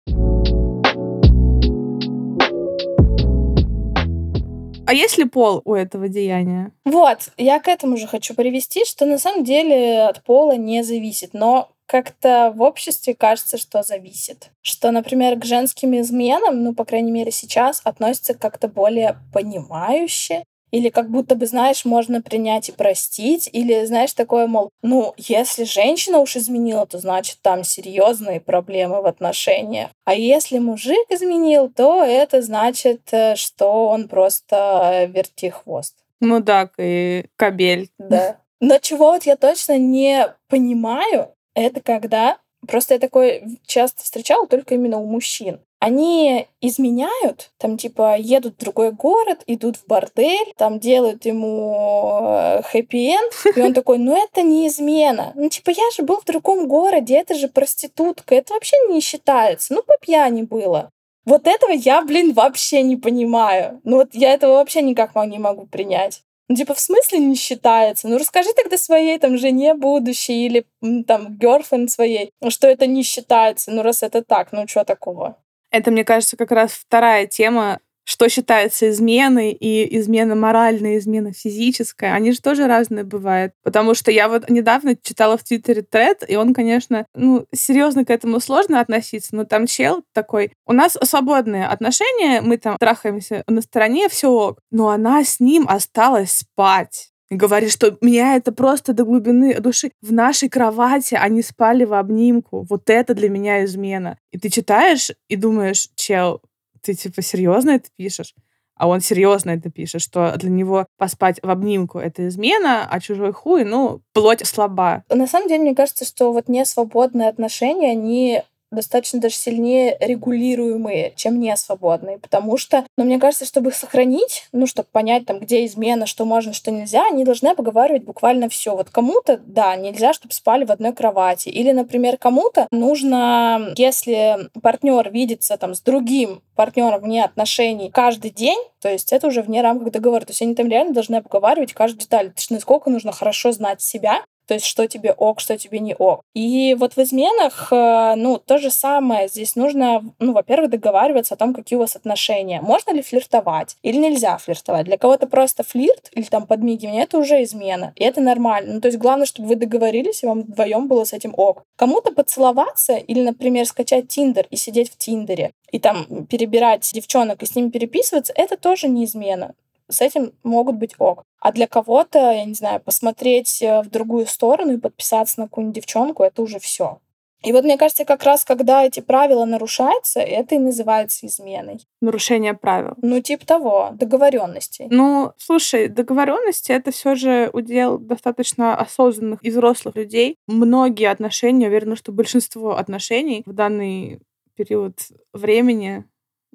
А 4.89 4.93
есть 4.95 5.19
ли 5.19 5.25
пол 5.25 5.61
у 5.65 5.75
этого 5.75 6.07
деяния? 6.07 6.71
Вот, 6.83 7.29
я 7.37 7.59
к 7.59 7.67
этому 7.67 7.95
же 7.95 8.07
хочу 8.07 8.33
привести, 8.33 8.85
что 8.85 9.05
на 9.05 9.19
самом 9.19 9.43
деле 9.43 10.01
от 10.01 10.23
пола 10.23 10.55
не 10.55 10.83
зависит, 10.83 11.35
но 11.35 11.69
как-то 11.85 12.51
в 12.55 12.63
обществе 12.63 13.13
кажется, 13.13 13.59
что 13.59 13.83
зависит. 13.83 14.49
Что, 14.61 14.89
например, 14.89 15.39
к 15.39 15.45
женским 15.45 15.95
изменам, 15.99 16.63
ну, 16.63 16.73
по 16.73 16.85
крайней 16.85 17.11
мере, 17.11 17.31
сейчас 17.31 17.81
относятся 17.83 18.33
как-то 18.33 18.67
более 18.67 19.17
понимающе, 19.31 20.43
или 20.71 20.89
как 20.89 21.09
будто 21.09 21.35
бы, 21.35 21.45
знаешь, 21.45 21.85
можно 21.85 22.21
принять 22.21 22.69
и 22.69 22.73
простить. 22.73 23.49
Или, 23.51 23.85
знаешь, 23.85 24.13
такое, 24.13 24.47
мол, 24.47 24.69
ну, 24.81 25.13
если 25.17 25.63
женщина 25.63 26.19
уж 26.19 26.35
изменила, 26.35 26.85
то 26.85 26.99
значит 26.99 27.37
там 27.41 27.63
серьезные 27.63 28.39
проблемы 28.39 29.01
в 29.01 29.05
отношениях. 29.05 29.89
А 30.05 30.13
если 30.13 30.59
мужик 30.59 31.05
изменил, 31.09 31.69
то 31.69 32.03
это 32.03 32.41
значит, 32.41 33.01
э, 33.11 33.35
что 33.35 33.87
он 33.87 34.07
просто 34.07 35.09
верти 35.13 35.49
хвост. 35.49 35.95
Ну 36.19 36.41
да, 36.41 36.69
и 36.77 37.25
кабель. 37.35 37.89
Да. 37.97 38.37
Но 38.59 38.77
чего 38.79 39.11
вот 39.11 39.23
я 39.23 39.37
точно 39.37 39.77
не 39.77 40.27
понимаю, 40.49 41.33
это 41.53 41.81
когда 41.81 42.37
Просто 42.67 42.95
я 42.95 42.99
такое 42.99 43.47
часто 43.65 44.03
встречала 44.03 44.45
только 44.47 44.75
именно 44.75 44.97
у 44.97 45.05
мужчин 45.05 45.61
они 45.79 46.47
изменяют, 46.59 47.51
там 47.57 47.77
типа 47.77 48.17
едут 48.17 48.55
в 48.55 48.59
другой 48.59 48.91
город, 48.91 49.43
идут 49.47 49.77
в 49.77 49.85
бордель, 49.87 50.53
там 50.57 50.79
делают 50.79 51.25
ему 51.25 52.19
э, 52.21 52.61
хэппи-энд, 52.63 53.33
и 53.55 53.61
он 53.61 53.73
такой, 53.73 53.97
ну 53.97 54.15
это 54.21 54.41
не 54.41 54.67
измена. 54.67 55.31
Ну 55.35 55.49
типа 55.49 55.69
я 55.69 55.89
же 55.95 56.03
был 56.03 56.19
в 56.19 56.25
другом 56.25 56.67
городе, 56.67 57.15
это 57.15 57.33
же 57.33 57.47
проститутка, 57.47 58.35
это 58.35 58.53
вообще 58.53 58.75
не 58.89 58.99
считается. 58.99 59.73
Ну 59.73 59.81
по 59.81 59.97
пьяни 59.97 60.41
было. 60.41 60.89
Вот 61.25 61.47
этого 61.47 61.71
я, 61.71 62.01
блин, 62.01 62.33
вообще 62.33 62.81
не 62.81 62.97
понимаю. 62.97 63.79
Ну 63.83 63.97
вот 63.97 64.09
я 64.13 64.33
этого 64.33 64.53
вообще 64.53 64.81
никак 64.81 65.15
не 65.15 65.39
могу 65.39 65.65
принять. 65.65 66.23
Ну, 66.49 66.55
типа, 66.55 66.73
в 66.73 66.79
смысле 66.79 67.19
не 67.19 67.35
считается? 67.35 68.07
Ну, 68.07 68.17
расскажи 68.17 68.49
тогда 68.55 68.75
своей 68.75 69.19
там 69.19 69.37
жене 69.37 69.75
будущей 69.75 70.47
или 70.47 70.65
там 71.05 71.37
герфренд 71.37 71.91
своей, 71.91 72.31
что 72.49 72.67
это 72.67 72.87
не 72.87 73.03
считается. 73.03 73.69
Ну, 73.69 73.83
раз 73.83 74.01
это 74.01 74.23
так, 74.23 74.51
ну, 74.51 74.67
что 74.67 74.83
такого? 74.83 75.37
Это, 75.71 75.91
мне 75.91 76.03
кажется, 76.03 76.37
как 76.37 76.51
раз 76.51 76.71
вторая 76.71 77.27
тема 77.27 77.79
что 78.09 78.27
считается 78.27 78.89
изменой, 78.89 79.51
и 79.51 79.99
измена 79.99 80.33
моральная, 80.33 80.97
измена 80.97 81.31
физическая, 81.31 82.15
они 82.15 82.31
же 82.31 82.41
тоже 82.41 82.65
разные 82.65 83.03
бывают. 83.03 83.53
Потому 83.61 83.93
что 83.93 84.09
я 84.09 84.27
вот 84.27 84.49
недавно 84.49 84.95
читала 84.95 85.37
в 85.37 85.43
Твиттере 85.43 85.83
тред, 85.83 86.23
и 86.27 86.35
он, 86.35 86.55
конечно, 86.55 87.05
ну, 87.13 87.45
серьезно 87.53 88.05
к 88.05 88.09
этому 88.09 88.39
сложно 88.39 88.79
относиться, 88.79 89.35
но 89.35 89.43
там 89.43 89.67
чел 89.67 90.03
такой, 90.11 90.53
у 90.65 90.73
нас 90.73 90.97
свободные 91.03 91.67
отношения, 91.67 92.41
мы 92.41 92.57
там 92.57 92.77
трахаемся 92.79 93.43
на 93.45 93.61
стороне, 93.61 94.09
все 94.09 94.31
ок, 94.31 94.59
но 94.71 94.89
она 94.89 95.23
с 95.23 95.39
ним 95.39 95.67
осталась 95.69 96.31
спать. 96.31 97.08
Говорит, 97.29 97.71
что 97.71 97.95
меня 98.01 98.35
это 98.35 98.51
просто 98.51 98.93
до 98.93 99.03
глубины 99.03 99.59
души. 99.59 99.91
В 100.01 100.11
нашей 100.11 100.49
кровати 100.49 101.13
они 101.15 101.43
спали 101.43 101.85
в 101.85 101.93
обнимку. 101.93 102.65
Вот 102.67 102.89
это 102.89 103.13
для 103.13 103.29
меня 103.29 103.63
измена. 103.65 104.17
И 104.31 104.39
ты 104.39 104.49
читаешь 104.49 105.11
и 105.27 105.35
думаешь, 105.35 105.89
чел, 105.95 106.41
ты 106.81 106.95
типа 106.95 107.21
серьезно 107.21 107.71
это 107.71 107.89
пишешь? 107.95 108.33
А 108.79 108.87
он 108.87 109.01
серьезно 109.01 109.51
это 109.51 109.69
пишет, 109.69 110.01
что 110.01 110.33
для 110.37 110.49
него 110.49 110.87
поспать 110.97 111.39
в 111.43 111.49
обнимку— 111.49 111.99
это 111.99 112.29
измена, 112.29 112.87
а 112.89 112.99
чужой 113.01 113.33
хуй, 113.33 113.65
ну, 113.65 114.01
плоть 114.13 114.45
слаба. 114.47 115.03
На 115.09 115.27
самом 115.27 115.49
деле, 115.49 115.63
мне 115.63 115.75
кажется, 115.75 116.05
что 116.05 116.31
вот 116.31 116.47
несвободные 116.47 117.27
отношения, 117.27 117.91
они 117.91 118.41
достаточно 118.71 119.19
даже 119.19 119.35
сильнее 119.35 119.97
регулируемые, 119.99 121.13
чем 121.15 121.39
не 121.39 121.55
свободные. 121.57 122.19
Потому 122.19 122.57
что, 122.57 122.85
ну, 122.97 123.03
мне 123.03 123.19
кажется, 123.19 123.45
чтобы 123.45 123.69
их 123.69 123.75
сохранить, 123.75 124.47
ну, 124.51 124.67
чтобы 124.67 124.87
понять, 124.91 125.25
там, 125.25 125.39
где 125.39 125.65
измена, 125.65 126.05
что 126.05 126.25
можно, 126.25 126.53
что 126.53 126.71
нельзя, 126.71 127.05
они 127.07 127.25
должны 127.25 127.49
обговаривать 127.49 128.03
буквально 128.03 128.49
все. 128.49 128.75
Вот 128.75 128.89
кому-то, 128.89 129.39
да, 129.45 129.75
нельзя, 129.75 130.13
чтобы 130.13 130.33
спали 130.33 130.65
в 130.65 130.71
одной 130.71 130.93
кровати. 130.93 131.49
Или, 131.49 131.71
например, 131.71 132.17
кому-то 132.17 132.67
нужно, 132.71 133.73
если 133.75 134.49
партнер 134.61 135.09
видится 135.11 135.57
там 135.57 135.73
с 135.73 135.81
другим 135.81 136.41
партнером 136.55 137.01
вне 137.01 137.23
отношений 137.23 137.89
каждый 137.89 138.31
день, 138.31 138.59
то 138.81 138.89
есть 138.89 139.13
это 139.13 139.27
уже 139.27 139.41
вне 139.41 139.61
рамках 139.61 139.91
договора. 139.91 140.21
То 140.21 140.31
есть 140.31 140.41
они 140.41 140.55
там 140.55 140.67
реально 140.67 140.93
должны 140.93 141.15
обговаривать 141.15 141.73
каждую 141.73 142.01
деталь. 142.01 142.27
То 142.27 142.37
есть 142.37 142.51
насколько 142.51 142.89
нужно 142.89 143.11
хорошо 143.11 143.51
знать 143.51 143.81
себя, 143.81 144.23
то 144.49 144.55
есть 144.55 144.65
что 144.65 144.87
тебе 144.87 145.13
ок, 145.13 145.41
что 145.41 145.59
тебе 145.59 145.77
не 145.77 145.93
ок. 145.93 146.23
И 146.33 146.75
вот 146.79 146.95
в 146.95 146.97
изменах, 146.97 147.71
э, 147.71 148.15
ну, 148.17 148.39
то 148.43 148.57
же 148.57 148.71
самое. 148.71 149.27
Здесь 149.27 149.55
нужно, 149.55 150.03
ну, 150.17 150.33
во-первых, 150.33 150.71
договариваться 150.71 151.35
о 151.35 151.37
том, 151.37 151.53
какие 151.53 151.77
у 151.77 151.81
вас 151.81 151.95
отношения. 151.95 152.59
Можно 152.59 152.93
ли 152.93 153.03
флиртовать 153.03 153.77
или 153.83 153.97
нельзя 153.97 154.39
флиртовать. 154.39 154.87
Для 154.87 154.97
кого-то 154.97 155.27
просто 155.27 155.61
флирт 155.61 156.09
или 156.13 156.23
там 156.23 156.47
подмигивание— 156.47 157.03
это 157.03 157.19
уже 157.19 157.43
измена. 157.43 157.93
И 157.95 158.03
это 158.03 158.21
нормально. 158.21 158.73
Ну, 158.73 158.81
то 158.81 158.87
есть 158.87 158.97
главное, 158.97 159.27
чтобы 159.27 159.49
вы 159.49 159.55
договорились, 159.55 160.23
и 160.23 160.25
вам 160.25 160.41
вдвоем 160.41 160.87
было 160.87 161.03
с 161.03 161.13
этим 161.13 161.35
ок. 161.37 161.61
Кому-то 161.75 162.11
поцеловаться 162.11 162.95
или, 162.95 163.21
например, 163.21 163.67
скачать 163.67 164.07
Тиндер 164.07 164.47
и 164.49 164.55
сидеть 164.55 164.91
в 164.91 164.97
Тиндере 164.97 165.51
и 165.71 165.77
там 165.77 166.25
перебирать 166.25 166.89
девчонок 166.91 167.43
и 167.43 167.45
с 167.45 167.55
ними 167.55 167.69
переписываться, 167.69 168.33
это 168.35 168.57
тоже 168.57 168.87
не 168.87 169.05
измена 169.05 169.53
с 169.89 170.01
этим 170.01 170.33
могут 170.43 170.75
быть 170.75 170.95
ок. 170.99 171.23
А 171.39 171.51
для 171.51 171.67
кого-то, 171.67 172.19
я 172.19 172.45
не 172.45 172.53
знаю, 172.53 172.81
посмотреть 172.81 173.61
э, 173.61 173.81
в 173.81 173.89
другую 173.89 174.25
сторону 174.27 174.73
и 174.73 174.77
подписаться 174.77 175.39
на 175.39 175.47
какую-нибудь 175.47 175.75
девчонку, 175.75 176.23
это 176.23 176.41
уже 176.41 176.59
все. 176.59 176.99
И 177.41 177.53
вот 177.53 177.63
мне 177.63 177.77
кажется, 177.77 178.03
как 178.03 178.23
раз 178.23 178.43
когда 178.43 178.83
эти 178.83 178.99
правила 178.99 179.45
нарушаются, 179.45 180.19
это 180.19 180.55
и 180.55 180.59
называется 180.59 181.25
изменой. 181.25 181.79
Нарушение 182.01 182.53
правил. 182.53 182.95
Ну, 183.01 183.21
типа 183.21 183.45
того, 183.45 183.89
договоренности. 183.93 184.87
Ну, 184.89 185.31
слушай, 185.37 185.87
договоренности 185.87 186.73
это 186.73 186.91
все 186.91 187.15
же 187.15 187.49
удел 187.53 187.97
достаточно 187.97 188.75
осознанных 188.75 189.39
и 189.41 189.51
взрослых 189.51 189.95
людей. 189.95 190.35
Многие 190.47 191.09
отношения, 191.09 191.67
уверена, 191.67 191.95
что 191.95 192.11
большинство 192.11 192.75
отношений 192.75 193.43
в 193.45 193.53
данный 193.53 194.19
период 194.55 194.99
времени 195.31 196.03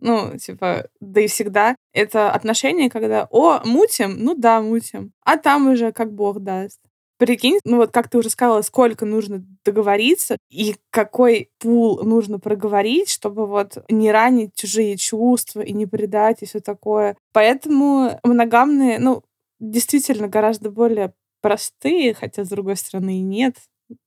ну, 0.00 0.36
типа, 0.38 0.88
да 1.00 1.20
и 1.20 1.26
всегда. 1.28 1.76
Это 1.92 2.30
отношения, 2.32 2.90
когда, 2.90 3.26
о, 3.30 3.60
мутим, 3.64 4.16
ну 4.18 4.34
да, 4.34 4.60
мутим. 4.60 5.12
А 5.24 5.36
там 5.36 5.68
уже 5.68 5.92
как 5.92 6.12
бог 6.12 6.40
даст. 6.40 6.80
Прикинь, 7.18 7.60
ну 7.64 7.76
вот 7.76 7.92
как 7.92 8.10
ты 8.10 8.18
уже 8.18 8.28
сказала, 8.28 8.60
сколько 8.62 9.06
нужно 9.06 9.44
договориться 9.64 10.36
и 10.50 10.74
какой 10.90 11.48
пул 11.60 12.02
нужно 12.02 12.40
проговорить, 12.40 13.08
чтобы 13.08 13.46
вот 13.46 13.78
не 13.88 14.10
ранить 14.10 14.54
чужие 14.56 14.96
чувства 14.96 15.60
и 15.60 15.72
не 15.72 15.86
предать 15.86 16.42
и 16.42 16.46
все 16.46 16.58
такое. 16.60 17.16
Поэтому 17.32 18.18
моногамные, 18.24 18.98
ну, 18.98 19.22
действительно 19.60 20.26
гораздо 20.28 20.70
более 20.70 21.14
простые, 21.40 22.14
хотя, 22.14 22.44
с 22.44 22.48
другой 22.48 22.76
стороны, 22.76 23.18
и 23.18 23.22
нет. 23.22 23.56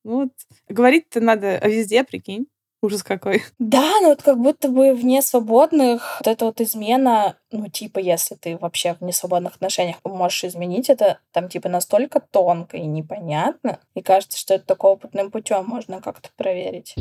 Вот. 0.03 0.29
Говорить-то 0.67 1.21
надо 1.21 1.59
везде, 1.67 2.03
прикинь. 2.03 2.47
Ужас 2.81 3.01
какой. 3.01 3.43
Да, 3.59 3.91
ну 4.01 4.09
вот 4.09 4.21
как 4.21 4.37
будто 4.39 4.69
бы 4.69 4.93
вне 4.93 5.21
свободных 5.21 6.19
вот 6.19 6.27
эта 6.27 6.45
вот 6.45 6.61
измена, 6.61 7.35
ну 7.51 7.67
типа 7.69 7.99
если 7.99 8.35
ты 8.35 8.57
вообще 8.57 8.93
в 8.93 9.01
несвободных 9.01 9.55
отношениях 9.55 9.97
можешь 10.03 10.43
изменить 10.43 10.89
это, 10.89 11.19
там 11.31 11.49
типа 11.49 11.69
настолько 11.69 12.19
тонко 12.19 12.77
и 12.77 12.85
непонятно, 12.85 13.79
и 13.95 14.01
кажется, 14.01 14.37
что 14.37 14.53
это 14.53 14.67
только 14.67 14.85
опытным 14.85 15.31
путем 15.31 15.65
можно 15.65 16.01
как-то 16.01 16.29
проверить. 16.37 16.95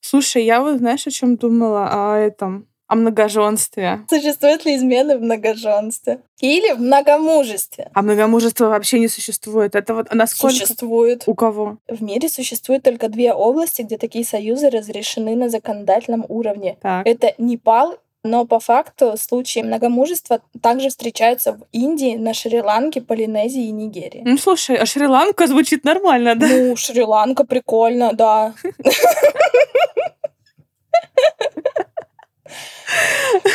Слушай, 0.00 0.44
я 0.44 0.60
вот 0.60 0.78
знаешь, 0.78 1.06
о 1.06 1.10
чем 1.10 1.36
думала? 1.36 1.88
О 1.90 2.18
этом 2.18 2.68
о 2.92 2.94
многоженстве. 2.94 4.00
Существует 4.06 4.66
ли 4.66 4.76
измены 4.76 5.16
в 5.16 5.22
многоженстве? 5.22 6.20
Или 6.40 6.74
в 6.74 6.78
многомужестве? 6.78 7.90
А 7.94 8.02
многомужество 8.02 8.68
вообще 8.68 8.98
не 8.98 9.08
существует. 9.08 9.74
Это 9.74 9.94
вот 9.94 10.12
насколько... 10.12 10.54
Существует. 10.56 11.22
У 11.26 11.34
кого? 11.34 11.78
В 11.88 12.02
мире 12.02 12.28
существует 12.28 12.82
только 12.82 13.08
две 13.08 13.32
области, 13.32 13.80
где 13.80 13.96
такие 13.96 14.26
союзы 14.26 14.68
разрешены 14.68 15.34
на 15.36 15.48
законодательном 15.48 16.26
уровне. 16.28 16.76
Так. 16.82 17.06
Это 17.06 17.32
Непал 17.38 17.96
но 18.24 18.44
по 18.46 18.60
факту 18.60 19.16
случаи 19.16 19.60
многомужества 19.62 20.42
также 20.62 20.90
встречаются 20.90 21.54
в 21.54 21.62
Индии, 21.72 22.14
на 22.14 22.34
Шри-Ланке, 22.34 23.00
Полинезии 23.00 23.64
и 23.64 23.72
Нигерии. 23.72 24.22
Ну, 24.24 24.38
слушай, 24.38 24.76
а 24.76 24.86
Шри-Ланка 24.86 25.48
звучит 25.48 25.82
нормально, 25.82 26.36
да? 26.36 26.46
Ну, 26.46 26.76
Шри-Ланка 26.76 27.42
прикольно, 27.44 28.12
да. 28.12 28.54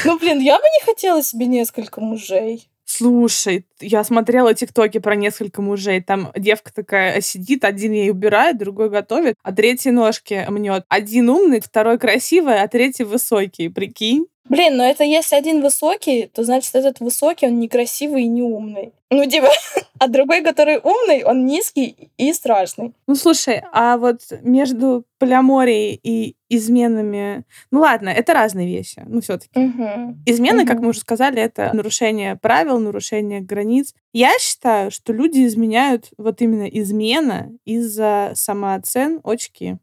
Ну, 0.06 0.18
блин, 0.20 0.40
я 0.40 0.58
бы 0.58 0.64
не 0.64 0.86
хотела 0.86 1.22
себе 1.22 1.46
несколько 1.46 2.02
мужей. 2.02 2.70
Слушай, 2.90 3.66
я 3.82 4.04
смотрела 4.06 4.54
тиктоки 4.54 5.00
про 5.00 5.16
несколько 5.16 5.62
мужей. 5.62 6.02
Там 6.02 6.32
девка 6.38 6.74
такая 6.74 7.20
сидит, 7.20 7.66
один 7.66 7.92
ей 7.92 8.10
убирает, 8.10 8.58
другой 8.58 8.90
готовит, 8.90 9.36
а 9.44 9.52
третий 9.52 9.92
ножки 9.92 10.46
мнет. 10.50 10.86
Один 10.88 11.30
умный, 11.30 11.60
второй 11.60 12.00
красивый, 12.00 12.62
а 12.62 12.68
третий 12.70 13.04
высокий. 13.04 13.68
Прикинь? 13.68 14.28
Блин, 14.50 14.78
но 14.78 14.86
это 14.86 15.04
если 15.04 15.36
один 15.36 15.62
высокий, 15.62 16.28
то 16.28 16.44
значит 16.44 16.76
этот 16.76 17.00
высокий, 17.00 17.48
он 17.48 17.60
некрасивый 17.60 18.24
и 18.24 18.28
не 18.28 18.42
умный. 18.42 18.94
Ну, 19.10 19.26
типа, 19.26 19.48
а 20.00 20.08
другой, 20.08 20.42
который 20.42 20.80
умный, 20.80 21.24
он 21.24 21.46
низкий 21.46 22.12
и 22.18 22.34
страшный. 22.34 22.94
Ну, 23.08 23.16
слушай, 23.16 23.62
а 23.72 23.98
вот 23.98 24.22
между 24.42 25.06
полиаморией 25.18 26.00
и 26.02 26.36
изменами... 26.50 27.44
Ну, 27.72 27.80
ладно, 27.80 28.10
это 28.10 28.34
разные 28.34 28.68
вещи, 28.68 29.04
ну, 29.08 29.22
все 29.22 29.38
таки 29.38 29.60
угу. 29.60 30.18
Измены, 30.26 30.64
угу. 30.64 30.68
как 30.68 30.80
мы 30.80 30.90
уже 30.90 31.00
сказали, 31.00 31.42
это 31.42 31.72
нарушение 31.74 32.36
правил, 32.36 32.80
нарушение 32.80 33.42
границ. 33.42 33.94
Я 34.14 34.32
считаю, 34.40 34.92
что 34.92 35.14
люди 35.14 35.46
изменяют 35.46 36.10
вот 36.18 36.42
именно 36.42 36.68
измена 36.68 37.52
из-за 37.66 38.32
самооцен 38.36 39.22
очки 39.24 39.78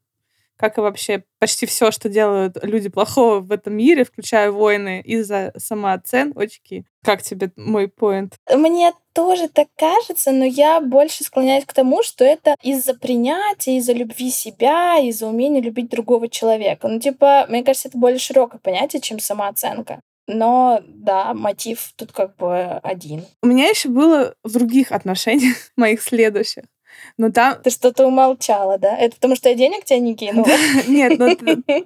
как 0.56 0.78
и 0.78 0.80
вообще 0.80 1.25
почти 1.38 1.66
все, 1.66 1.90
что 1.90 2.08
делают 2.08 2.56
люди 2.62 2.88
плохого 2.88 3.40
в 3.40 3.52
этом 3.52 3.75
мире, 3.76 4.04
включая 4.04 4.50
войны, 4.50 5.00
из-за 5.04 5.52
самооценочки. 5.56 6.84
Как 7.04 7.23
тебе 7.23 7.52
мой 7.56 7.88
поинт? 7.88 8.37
Мне 8.50 8.92
тоже 9.12 9.49
так 9.49 9.68
кажется, 9.76 10.32
но 10.32 10.44
я 10.44 10.80
больше 10.80 11.25
склоняюсь 11.25 11.64
к 11.64 11.73
тому, 11.73 12.02
что 12.02 12.25
это 12.25 12.56
из-за 12.62 12.94
принятия, 12.94 13.76
из-за 13.76 13.92
любви 13.92 14.30
себя, 14.30 14.99
из-за 14.99 15.26
умения 15.26 15.62
любить 15.62 15.90
другого 15.90 16.28
человека. 16.28 16.88
Ну, 16.88 16.99
типа, 16.99 17.46
мне 17.49 17.62
кажется, 17.62 17.88
это 17.88 17.99
более 17.99 18.18
широкое 18.18 18.61
понятие, 18.61 19.00
чем 19.00 19.18
самооценка. 19.18 20.00
Но 20.26 20.80
да, 20.87 21.34
мотив 21.34 21.92
тут 21.96 22.12
как 22.12 22.37
бы 22.37 22.80
один. 22.82 23.25
У 23.42 23.46
меня 23.46 23.68
еще 23.68 23.88
было 23.88 24.34
в 24.42 24.52
других 24.52 24.90
отношениях, 24.90 25.56
моих 25.76 26.02
следующих, 26.02 26.64
Но 27.17 27.31
там... 27.31 27.57
Ты 27.63 27.71
что-то 27.71 28.07
умолчала, 28.07 28.79
да? 28.79 28.97
Это 28.97 29.17
потому 29.17 29.37
что 29.37 29.49
я 29.49 29.55
денег 29.55 29.85
тебе 29.85 30.01
не 30.01 30.15
кинула? 30.15 30.47
Нет, 30.89 31.19
ну 31.19 31.37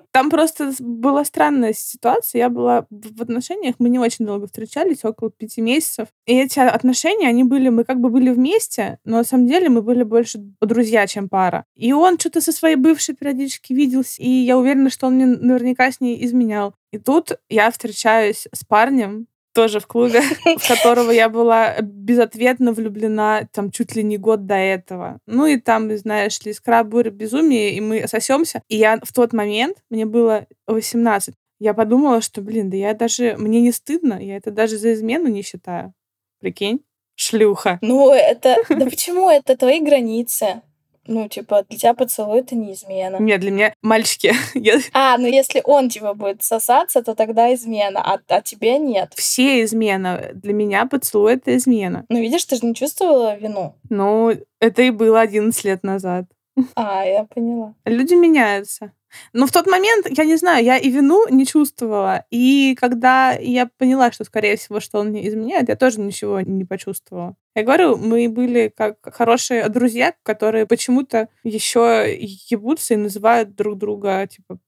там 0.12 0.30
просто 0.30 0.72
была 0.78 1.24
странная 1.24 1.72
ситуация. 1.72 2.40
Я 2.40 2.48
была 2.48 2.86
в 2.90 3.22
отношениях, 3.22 3.76
мы 3.78 3.88
не 3.88 3.98
очень 3.98 4.26
долго 4.26 4.46
встречались, 4.46 5.04
около 5.04 5.30
пяти 5.30 5.60
месяцев. 5.60 6.08
И 6.26 6.34
эти 6.38 6.58
отношения, 6.58 7.28
они 7.28 7.44
были, 7.44 7.68
мы 7.68 7.84
как 7.84 8.00
бы 8.00 8.08
были 8.08 8.30
вместе, 8.30 8.98
но 9.04 9.18
на 9.18 9.24
самом 9.24 9.46
деле 9.46 9.68
мы 9.68 9.82
были 9.82 10.02
больше 10.02 10.38
друзья, 10.60 11.06
чем 11.06 11.28
пара. 11.28 11.64
И 11.76 11.92
он 11.92 12.18
что-то 12.18 12.40
со 12.40 12.52
своей 12.52 12.76
бывшей 12.76 13.14
периодически 13.14 13.72
виделся, 13.72 14.22
и 14.22 14.28
я 14.28 14.58
уверена, 14.58 14.90
что 14.90 15.06
он 15.06 15.14
мне 15.14 15.26
наверняка 15.26 15.90
с 15.90 16.00
ней 16.00 16.24
изменял. 16.24 16.74
И 16.92 16.98
тут 16.98 17.38
я 17.48 17.70
встречаюсь 17.70 18.48
с 18.52 18.64
парнем, 18.64 19.26
тоже 19.52 19.80
в 19.80 19.86
клубе, 19.86 20.20
в 20.44 20.68
которого 20.68 21.10
я 21.10 21.28
была 21.28 21.76
безответно 21.80 22.72
влюблена 22.72 23.48
там 23.52 23.70
чуть 23.70 23.96
ли 23.96 24.02
не 24.02 24.18
год 24.18 24.46
до 24.46 24.54
этого. 24.54 25.18
Ну 25.26 25.46
и 25.46 25.58
там, 25.58 25.96
знаешь 25.96 26.40
ли, 26.42 26.52
искра, 26.52 26.84
буря, 26.84 27.10
безумие, 27.10 27.74
и 27.74 27.80
мы 27.80 28.06
сосемся. 28.06 28.62
И 28.68 28.76
я 28.76 29.00
в 29.02 29.12
тот 29.12 29.32
момент, 29.32 29.78
мне 29.90 30.06
было 30.06 30.46
18, 30.66 31.34
я 31.60 31.74
подумала, 31.74 32.20
что, 32.20 32.40
блин, 32.40 32.70
да 32.70 32.76
я 32.76 32.94
даже, 32.94 33.36
мне 33.36 33.60
не 33.60 33.72
стыдно, 33.72 34.14
я 34.22 34.36
это 34.36 34.50
даже 34.50 34.78
за 34.78 34.92
измену 34.94 35.28
не 35.28 35.42
считаю. 35.42 35.92
Прикинь? 36.40 36.84
Шлюха. 37.16 37.78
Ну, 37.82 38.12
это... 38.12 38.56
Да 38.68 38.84
почему? 38.84 39.28
Это 39.28 39.56
твои 39.56 39.80
границы. 39.80 40.62
Ну, 41.08 41.28
типа, 41.28 41.64
для 41.68 41.78
тебя 41.78 41.94
поцелуй— 41.94 42.40
это 42.40 42.54
не 42.54 42.74
измена. 42.74 43.16
Нет, 43.16 43.40
для 43.40 43.50
меня 43.50 43.74
мальчики. 43.82 44.32
А, 44.92 45.16
ну 45.16 45.26
если 45.26 45.62
он, 45.64 45.88
типа, 45.88 46.14
будет 46.14 46.42
сосаться, 46.42 47.02
то 47.02 47.14
тогда 47.14 47.52
измена, 47.54 48.00
а, 48.00 48.18
а 48.28 48.42
тебе 48.42 48.78
нет. 48.78 49.12
Все 49.14 49.62
измена. 49.64 50.30
Для 50.34 50.52
меня 50.52 50.86
поцелуй— 50.86 51.32
это 51.34 51.56
измена. 51.56 52.04
Ну, 52.08 52.20
видишь, 52.20 52.44
ты 52.44 52.56
же 52.56 52.66
не 52.66 52.74
чувствовала 52.74 53.36
вину. 53.36 53.74
Ну, 53.88 54.32
это 54.60 54.82
и 54.82 54.90
было 54.90 55.20
11 55.20 55.64
лет 55.64 55.82
назад. 55.82 56.26
А, 56.74 57.04
я 57.04 57.24
поняла. 57.24 57.74
Люди 57.84 58.14
меняются. 58.14 58.92
Но 59.32 59.46
в 59.46 59.52
тот 59.52 59.66
момент, 59.66 60.06
я 60.10 60.24
не 60.24 60.36
знаю, 60.36 60.64
я 60.64 60.76
и 60.76 60.90
вину 60.90 61.26
не 61.28 61.46
чувствовала. 61.46 62.24
И 62.30 62.76
когда 62.78 63.32
я 63.32 63.68
поняла, 63.78 64.12
что, 64.12 64.24
скорее 64.24 64.56
всего, 64.56 64.80
что 64.80 64.98
он 64.98 65.08
мне 65.08 65.26
изменяет, 65.28 65.68
я 65.68 65.76
тоже 65.76 66.00
ничего 66.00 66.40
не 66.40 66.64
почувствовала. 66.64 67.34
Я 67.54 67.64
говорю, 67.64 67.96
мы 67.96 68.28
были 68.28 68.72
как 68.74 68.96
хорошие 69.14 69.68
друзья, 69.68 70.14
которые 70.22 70.66
почему-то 70.66 71.28
еще 71.42 72.06
ебутся 72.50 72.94
и 72.94 72.98
называют 72.98 73.56
друг 73.56 73.78
друга, 73.78 74.26
типа, 74.26 74.58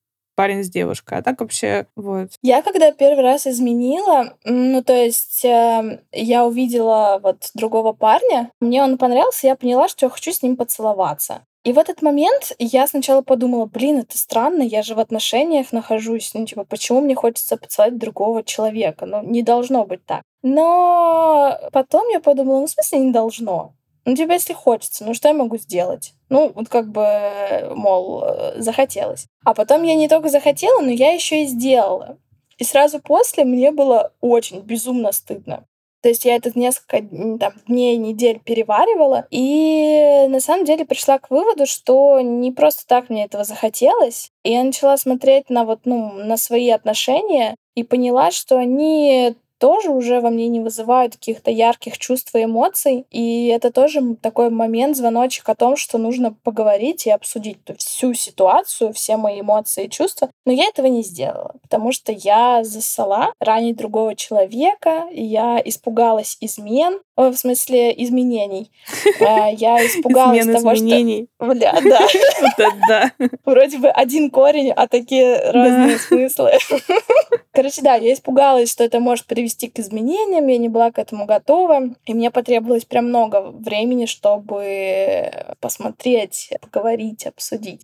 парень 0.41 0.65
с 0.65 0.71
девушкой. 0.71 1.19
А 1.19 1.23
так 1.23 1.41
вообще, 1.41 1.87
вот. 1.97 2.31
Я 2.41 2.63
когда 2.63 2.93
первый 2.93 3.23
раз 3.23 3.47
изменила, 3.47 4.39
ну, 4.45 4.83
то 4.83 4.95
есть 4.95 5.45
э, 5.45 6.01
я 6.13 6.47
увидела 6.47 7.21
вот 7.23 7.51
другого 7.53 7.93
парня, 7.93 8.51
мне 8.59 8.83
он 8.83 8.97
понравился, 8.97 9.49
я 9.49 9.55
поняла, 9.55 9.87
что 9.89 10.07
я 10.07 10.11
хочу 10.11 10.33
с 10.33 10.43
ним 10.43 10.57
поцеловаться. 10.57 11.45
И 11.63 11.73
в 11.73 11.79
этот 11.79 12.01
момент 12.01 12.53
я 12.59 12.87
сначала 12.87 13.21
подумала, 13.21 13.67
блин, 13.67 13.99
это 13.99 14.17
странно, 14.17 14.63
я 14.63 14.83
же 14.83 14.95
в 14.95 14.99
отношениях 14.99 15.73
нахожусь, 15.73 16.33
ну, 16.33 16.47
типа, 16.47 16.65
почему 16.65 17.03
мне 17.03 17.15
хочется 17.15 17.59
поцеловать 17.59 17.99
другого 17.99 18.43
человека? 18.43 19.05
Ну, 19.05 19.23
не 19.23 19.43
должно 19.43 19.85
быть 19.85 20.05
так. 20.07 20.23
Но 20.43 21.59
потом 21.73 22.09
я 22.09 22.21
подумала, 22.21 22.61
ну, 22.61 22.67
в 22.67 22.71
смысле 22.71 23.01
не 23.01 23.13
должно? 23.13 23.75
Ну, 24.07 24.17
тебе 24.17 24.35
если 24.35 24.55
хочется, 24.55 25.05
ну, 25.05 25.13
что 25.13 25.29
я 25.29 25.35
могу 25.35 25.59
сделать? 25.59 26.15
Ну, 26.31 26.51
вот 26.55 26.71
как 26.71 26.91
бы, 26.91 27.71
мол, 27.75 28.25
захотелось. 28.57 29.27
А 29.45 29.53
потом 29.53 29.83
я 29.83 29.95
не 29.97 30.09
только 30.09 30.31
захотела, 30.31 30.81
но 30.81 30.91
я 30.91 31.13
еще 31.13 31.43
и 31.43 31.47
сделала. 31.47 32.17
И 32.57 32.65
сразу 32.65 33.01
после 33.01 33.45
мне 33.45 33.71
было 33.71 34.13
очень 34.21 34.61
безумно 34.61 35.13
стыдно. 35.13 35.67
То 36.03 36.09
есть 36.09 36.25
я 36.25 36.37
это 36.37 36.51
несколько 36.59 36.99
там, 37.39 37.53
дней, 37.67 37.97
недель 37.97 38.41
переваривала. 38.45 39.27
И 39.31 40.27
на 40.29 40.41
самом 40.41 40.65
деле 40.65 40.85
пришла 40.85 41.19
к 41.19 41.31
выводу, 41.31 41.67
что 41.67 42.21
не 42.21 42.53
просто 42.53 42.87
так 42.87 43.11
мне 43.11 43.25
этого 43.25 43.45
захотелось. 43.45 44.31
И 44.43 44.53
я 44.53 44.65
начала 44.65 44.97
смотреть 44.97 45.51
на 45.51 45.65
вот, 45.65 45.81
ну, 45.85 46.13
на 46.13 46.37
свои 46.37 46.71
отношения 46.71 47.57
и 47.75 47.83
поняла, 47.83 48.31
что 48.31 48.57
они 48.57 49.35
тоже 49.61 49.91
уже 49.91 50.21
во 50.21 50.31
мне 50.31 50.49
не 50.49 50.61
вызывают 50.61 51.13
каких-то 51.13 51.51
ярких 51.51 51.99
чувств 51.99 52.35
и 52.35 52.45
эмоций. 52.45 53.05
И 53.11 53.47
это 53.49 53.71
тоже 53.71 54.17
такой 54.17 54.49
момент, 54.51 54.97
звоночек 54.97 55.49
о 55.49 55.55
том, 55.55 55.77
что 55.77 55.99
нужно 55.99 56.33
поговорить 56.33 57.07
и 57.07 57.11
обсудить 57.11 57.59
всю 57.77 58.15
ситуацию, 58.15 58.93
все 58.95 59.17
мои 59.17 59.43
эмоции 59.43 59.85
и 59.85 59.91
чувства. 59.91 60.31
Но 60.47 60.53
я 60.53 60.65
этого 60.65 60.87
не 60.87 61.03
сделала, 61.03 61.55
потому 61.63 61.93
что 61.93 62.11
я 62.11 62.65
засала 62.65 63.35
ранить 63.39 63.77
другого 63.77 64.17
человека, 64.17 65.05
я 65.13 65.61
испугалась 65.63 66.39
измен, 66.41 67.01
в 67.29 67.37
смысле 67.37 67.93
изменений. 68.03 68.71
А, 69.21 69.49
я 69.53 69.85
испугалась 69.87 70.47
того, 70.47 70.75
изменений. 70.75 71.29
что... 71.37 71.53
Бля, 71.53 71.79
да. 71.83 72.01
Да. 72.89 73.13
Вроде 73.45 73.79
бы 73.79 73.89
один 73.89 74.31
корень, 74.31 74.71
а 74.71 74.87
такие 74.87 75.51
разные 75.51 75.99
смыслы. 75.99 76.53
Короче, 77.53 77.83
да, 77.83 77.95
я 77.97 78.13
испугалась, 78.13 78.71
что 78.71 78.85
это 78.85 79.01
может 79.01 79.27
привести 79.27 79.50
к 79.57 79.79
изменениям, 79.79 80.47
я 80.47 80.59
не 80.59 80.69
была 80.69 80.91
к 80.91 80.99
этому 80.99 81.27
готова, 81.27 81.91
и 82.05 82.15
мне 82.15 82.31
потребовалось 82.31 82.85
прям 82.85 83.07
много 83.09 83.51
времени, 83.51 84.07
чтобы 84.07 85.31
посмотреть, 85.61 86.51
поговорить, 86.61 87.27
обсудить. 87.27 87.83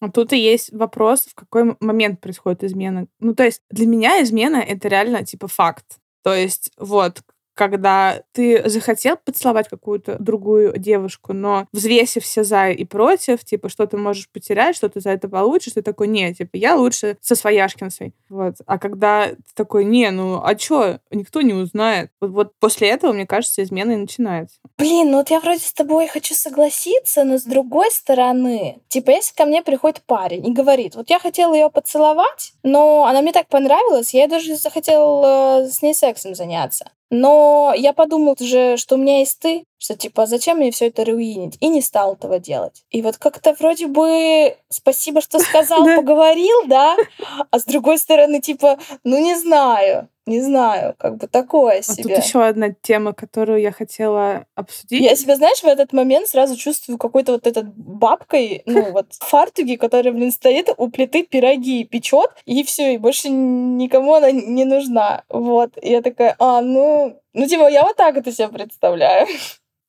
А 0.00 0.10
тут 0.10 0.34
и 0.34 0.38
есть 0.38 0.70
вопрос, 0.72 1.22
в 1.22 1.34
какой 1.34 1.76
момент 1.80 2.20
происходит 2.20 2.62
измена. 2.62 3.06
Ну, 3.20 3.34
то 3.34 3.44
есть 3.44 3.62
для 3.70 3.86
меня 3.86 4.22
измена— 4.22 4.56
это 4.68 4.88
реально 4.88 5.24
типа 5.24 5.48
факт. 5.48 5.98
То 6.22 6.34
есть 6.34 6.72
вот 6.76 7.22
когда 7.54 8.22
ты 8.32 8.68
захотел 8.68 9.16
поцеловать 9.16 9.68
какую-то 9.68 10.16
другую 10.18 10.76
девушку, 10.76 11.32
но 11.32 11.66
взвесив 11.72 12.24
все 12.24 12.44
за 12.44 12.70
и 12.70 12.84
против, 12.84 13.44
типа, 13.44 13.68
что 13.68 13.86
ты 13.86 13.96
можешь 13.96 14.28
потерять, 14.28 14.76
что 14.76 14.88
ты 14.88 15.00
за 15.00 15.10
это 15.10 15.28
получишь, 15.28 15.74
ты 15.74 15.82
такой, 15.82 16.08
не, 16.08 16.34
типа, 16.34 16.56
я 16.56 16.76
лучше 16.76 17.16
со 17.20 17.34
свояшкинцей. 17.34 18.14
Вот. 18.28 18.56
А 18.66 18.78
когда 18.78 19.28
ты 19.28 19.54
такой, 19.54 19.84
не, 19.84 20.10
ну, 20.10 20.40
а 20.42 20.54
чё, 20.54 20.98
никто 21.10 21.40
не 21.40 21.54
узнает. 21.54 22.10
Вот, 22.20 22.30
вот 22.30 22.52
после 22.58 22.88
этого, 22.88 23.12
мне 23.12 23.26
кажется, 23.26 23.62
измена 23.62 23.92
и 23.92 23.96
начинается. 23.96 24.58
Блин, 24.76 25.10
ну 25.10 25.18
вот 25.18 25.30
я 25.30 25.40
вроде 25.40 25.60
с 25.60 25.72
тобой 25.72 26.08
хочу 26.08 26.34
согласиться, 26.34 27.24
но 27.24 27.38
с 27.38 27.44
другой 27.44 27.90
стороны, 27.90 28.80
типа, 28.88 29.10
если 29.10 29.34
ко 29.34 29.44
мне 29.44 29.62
приходит 29.62 30.02
парень 30.02 30.46
и 30.46 30.52
говорит, 30.52 30.96
вот 30.96 31.10
я 31.10 31.18
хотела 31.18 31.54
ее 31.54 31.70
поцеловать, 31.70 32.52
но 32.62 33.06
она 33.06 33.22
мне 33.22 33.32
так 33.32 33.48
понравилась, 33.48 34.14
я 34.14 34.26
даже 34.26 34.56
захотел 34.56 35.22
э, 35.24 35.68
с 35.68 35.82
ней 35.82 35.94
сексом 35.94 36.34
заняться. 36.34 36.90
Но 37.16 37.72
я 37.76 37.92
подумал 37.92 38.36
же, 38.40 38.76
что 38.76 38.96
у 38.96 38.98
меня 38.98 39.20
есть 39.20 39.38
ты, 39.38 39.64
что 39.78 39.96
типа 39.96 40.26
зачем 40.26 40.58
мне 40.58 40.70
все 40.70 40.86
это 40.86 41.04
руинить, 41.04 41.56
и 41.60 41.68
не 41.68 41.82
стал 41.82 42.14
этого 42.14 42.38
делать. 42.38 42.84
И 42.90 43.02
вот 43.02 43.18
как-то 43.18 43.54
вроде 43.58 43.86
бы 43.86 44.56
спасибо, 44.68 45.20
что 45.20 45.38
сказал, 45.40 45.84
поговорил, 45.84 46.66
да, 46.66 46.96
а 47.50 47.58
с 47.58 47.64
другой 47.64 47.98
стороны 47.98 48.40
типа, 48.40 48.78
ну 49.04 49.18
не 49.18 49.36
знаю, 49.36 50.08
не 50.26 50.40
знаю, 50.40 50.94
как 50.98 51.18
бы 51.18 51.26
такое 51.26 51.82
себе. 51.82 52.14
А 52.14 52.16
тут 52.16 52.24
еще 52.24 52.44
одна 52.44 52.70
тема, 52.70 53.12
которую 53.12 53.60
я 53.60 53.72
хотела 53.72 54.46
обсудить. 54.54 55.02
Я 55.02 55.16
себя, 55.16 55.36
знаешь, 55.36 55.60
в 55.60 55.66
этот 55.66 55.92
момент 55.92 56.28
сразу 56.28 56.56
чувствую 56.56 56.96
какой-то 56.96 57.32
вот 57.32 57.46
этот 57.46 57.66
бабкой, 57.76 58.62
ну 58.64 58.82
вот 58.92 59.06
фартуги, 59.20 59.76
которая, 59.76 60.14
блин, 60.14 60.32
стоит 60.32 60.70
у 60.76 60.88
плиты 60.88 61.24
пироги 61.24 61.84
печет, 61.84 62.30
и 62.46 62.64
все, 62.64 62.94
и 62.94 62.98
больше 62.98 63.28
никому 63.28 64.14
она 64.14 64.30
не 64.30 64.64
нужна. 64.64 65.24
Вот. 65.28 65.72
И 65.82 65.90
я 65.90 66.00
такая, 66.00 66.36
а, 66.38 66.62
ну, 66.62 67.20
ну 67.34 67.46
типа, 67.46 67.68
я 67.68 67.82
вот 67.82 67.96
так 67.96 68.16
это 68.16 68.32
себе 68.32 68.48
представляю 68.48 69.26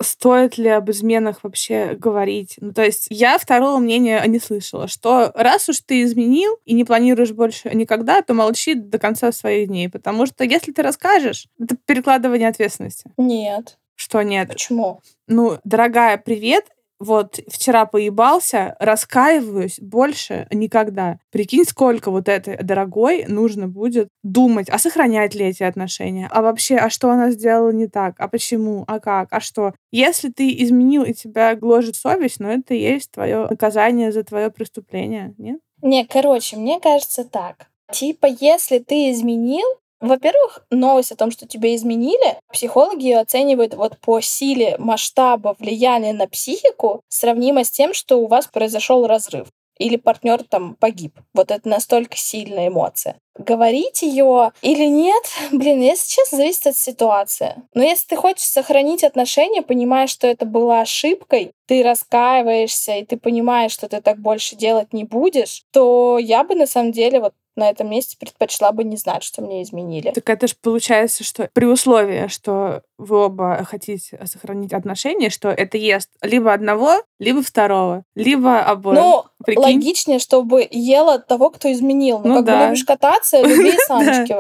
стоит 0.02 0.58
ли 0.58 0.70
об 0.70 0.90
изменах 0.90 1.44
вообще 1.44 1.96
говорить. 1.98 2.56
Ну, 2.60 2.74
то 2.74 2.84
есть 2.84 3.08
я 3.10 3.38
второго 3.38 3.80
мнения 3.80 4.22
не 4.28 4.40
слышала, 4.40 4.88
что 4.88 5.32
раз 5.34 5.70
уж 5.70 5.80
ты 5.80 6.04
изменил 6.04 6.58
и 6.66 6.74
не 6.74 6.84
планируешь 6.84 7.32
больше 7.32 7.74
никогда, 7.74 8.22
то 8.22 8.34
молчи 8.34 8.74
до 8.76 9.00
конца 9.00 9.32
своих 9.32 9.68
дней, 9.68 9.90
потому 9.90 10.26
что 10.26 10.44
если 10.44 10.72
ты 10.72 10.82
расскажешь, 10.82 11.48
это 11.60 11.78
перекладывание 11.86 12.50
ответственности. 12.50 13.12
Нет. 13.18 13.78
Что 13.96 14.22
нет? 14.22 14.50
Почему? 14.50 15.02
Ну, 15.28 15.58
дорогая, 15.64 16.18
привет, 16.18 16.66
вот 17.00 17.40
вчера 17.48 17.86
поебался, 17.86 18.76
раскаиваюсь 18.80 19.80
больше 19.80 20.48
никогда. 20.52 21.20
Прикинь, 21.32 21.66
сколько 21.66 22.12
вот 22.12 22.30
этой 22.30 22.58
дорогой 22.58 23.26
нужно 23.28 23.68
будет 23.68 24.10
думать, 24.24 24.70
а 24.70 24.80
сохранять 24.80 25.36
ли 25.36 25.46
эти 25.46 25.64
отношения, 25.64 26.30
а 26.32 26.42
вообще, 26.42 26.76
а 26.78 26.90
что 26.90 27.10
она 27.10 27.32
сделала 27.32 27.72
не 27.72 27.88
так, 27.88 28.16
а 28.20 28.28
почему, 28.28 28.84
а 28.88 29.00
как, 29.00 29.30
а 29.32 29.40
что. 29.40 29.74
Если 29.92 30.30
ты 30.30 30.52
изменил 30.64 31.04
и 31.04 31.14
тебя 31.14 31.56
гложет 31.56 31.96
совесть, 31.96 32.40
ну 32.40 32.50
это 32.50 32.74
и 32.74 32.80
есть 32.80 33.12
твое 33.12 33.48
наказание 33.50 34.12
за 34.12 34.24
твое 34.24 34.50
преступление, 34.50 35.34
нет? 35.38 35.60
Не, 35.82 36.06
короче, 36.06 36.58
мне 36.58 36.80
кажется 36.80 37.26
так. 37.26 37.68
Типа, 37.92 38.26
если 38.26 38.80
ты 38.80 39.12
изменил, 39.12 39.68
во-первых, 40.08 40.62
новость 40.72 41.12
о 41.12 41.16
том, 41.16 41.32
что 41.32 41.48
тебя 41.48 41.76
изменили, 41.76 42.40
психологи 42.52 43.12
оценивают 43.12 43.74
вот 43.76 43.98
по 44.00 44.20
силе 44.22 44.76
масштаба 44.80 45.56
влияния 45.60 46.14
на 46.14 46.28
психику, 46.28 47.02
сравнимо 47.10 47.64
с 47.64 47.72
тем, 47.72 47.94
что 47.94 48.18
у 48.18 48.28
вас 48.28 48.48
произошел 48.48 49.08
разрыв. 49.08 49.48
или 49.78 49.98
партнер 49.98 50.42
там 50.44 50.76
погиб. 50.76 51.20
Вот 51.34 51.52
это 51.52 51.68
настолько 51.68 52.16
сильная 52.16 52.70
эмоция. 52.70 53.18
Говорить 53.38 54.04
ее 54.04 54.54
или 54.62 54.86
нет, 54.86 55.24
блин, 55.52 55.82
если 55.82 56.08
честно, 56.10 56.38
зависит 56.38 56.68
от 56.68 56.78
ситуации. 56.78 57.56
Но 57.74 57.84
если 57.84 58.08
ты 58.08 58.16
хочешь 58.16 58.46
сохранить 58.46 59.04
отношения, 59.04 59.62
понимая, 59.62 60.08
что 60.08 60.28
это 60.28 60.46
была 60.46 60.80
ошибкой, 60.82 61.52
ты 61.68 61.84
раскаиваешься, 61.84 62.94
и 62.96 63.06
ты 63.06 63.18
понимаешь, 63.18 63.74
что 63.74 63.90
ты 63.90 64.00
так 64.00 64.20
больше 64.20 64.56
делать 64.56 64.94
не 64.94 65.04
будешь, 65.04 65.64
то 65.74 66.20
я 66.20 66.46
бы 66.46 66.56
на 66.56 66.68
самом 66.68 66.94
деле 66.94 67.20
вот 67.20 67.34
на 67.56 67.70
этом 67.70 67.90
месте 67.90 68.18
предпочла 68.20 68.72
бы 68.72 68.84
не 68.84 68.98
знать, 68.98 69.24
что 69.24 69.42
мне 69.42 69.64
изменили. 69.64 70.12
Так 70.12 70.30
это 70.30 70.48
же 70.48 70.56
получается, 70.62 71.24
что 71.24 71.50
при 71.54 71.66
условии, 71.66 72.28
что 72.28 72.84
вы 72.98 73.26
оба 73.26 73.66
хотите 73.66 74.20
сохранить 74.26 74.74
отношения, 74.74 75.30
что 75.30 75.50
это 75.50 75.78
ест 75.78 76.10
либо 76.22 76.54
одного, 76.54 77.02
либо 77.20 77.42
второго, 77.42 78.04
либо 78.16 78.62
обоих. 78.62 79.00
Ну, 79.00 79.24
Прикинь? 79.46 79.64
логичнее, 79.64 80.20
чтобы 80.20 80.68
ела 80.70 81.20
того, 81.20 81.50
кто 81.50 81.72
изменил. 81.72 82.20
Ну, 82.20 82.30
ну 82.30 82.36
как 82.38 82.46
да. 82.46 82.60
бы 82.60 82.66
любишь 82.66 82.86
кататься, 82.86 83.42
люби 83.46 83.74
саночки 83.86 84.34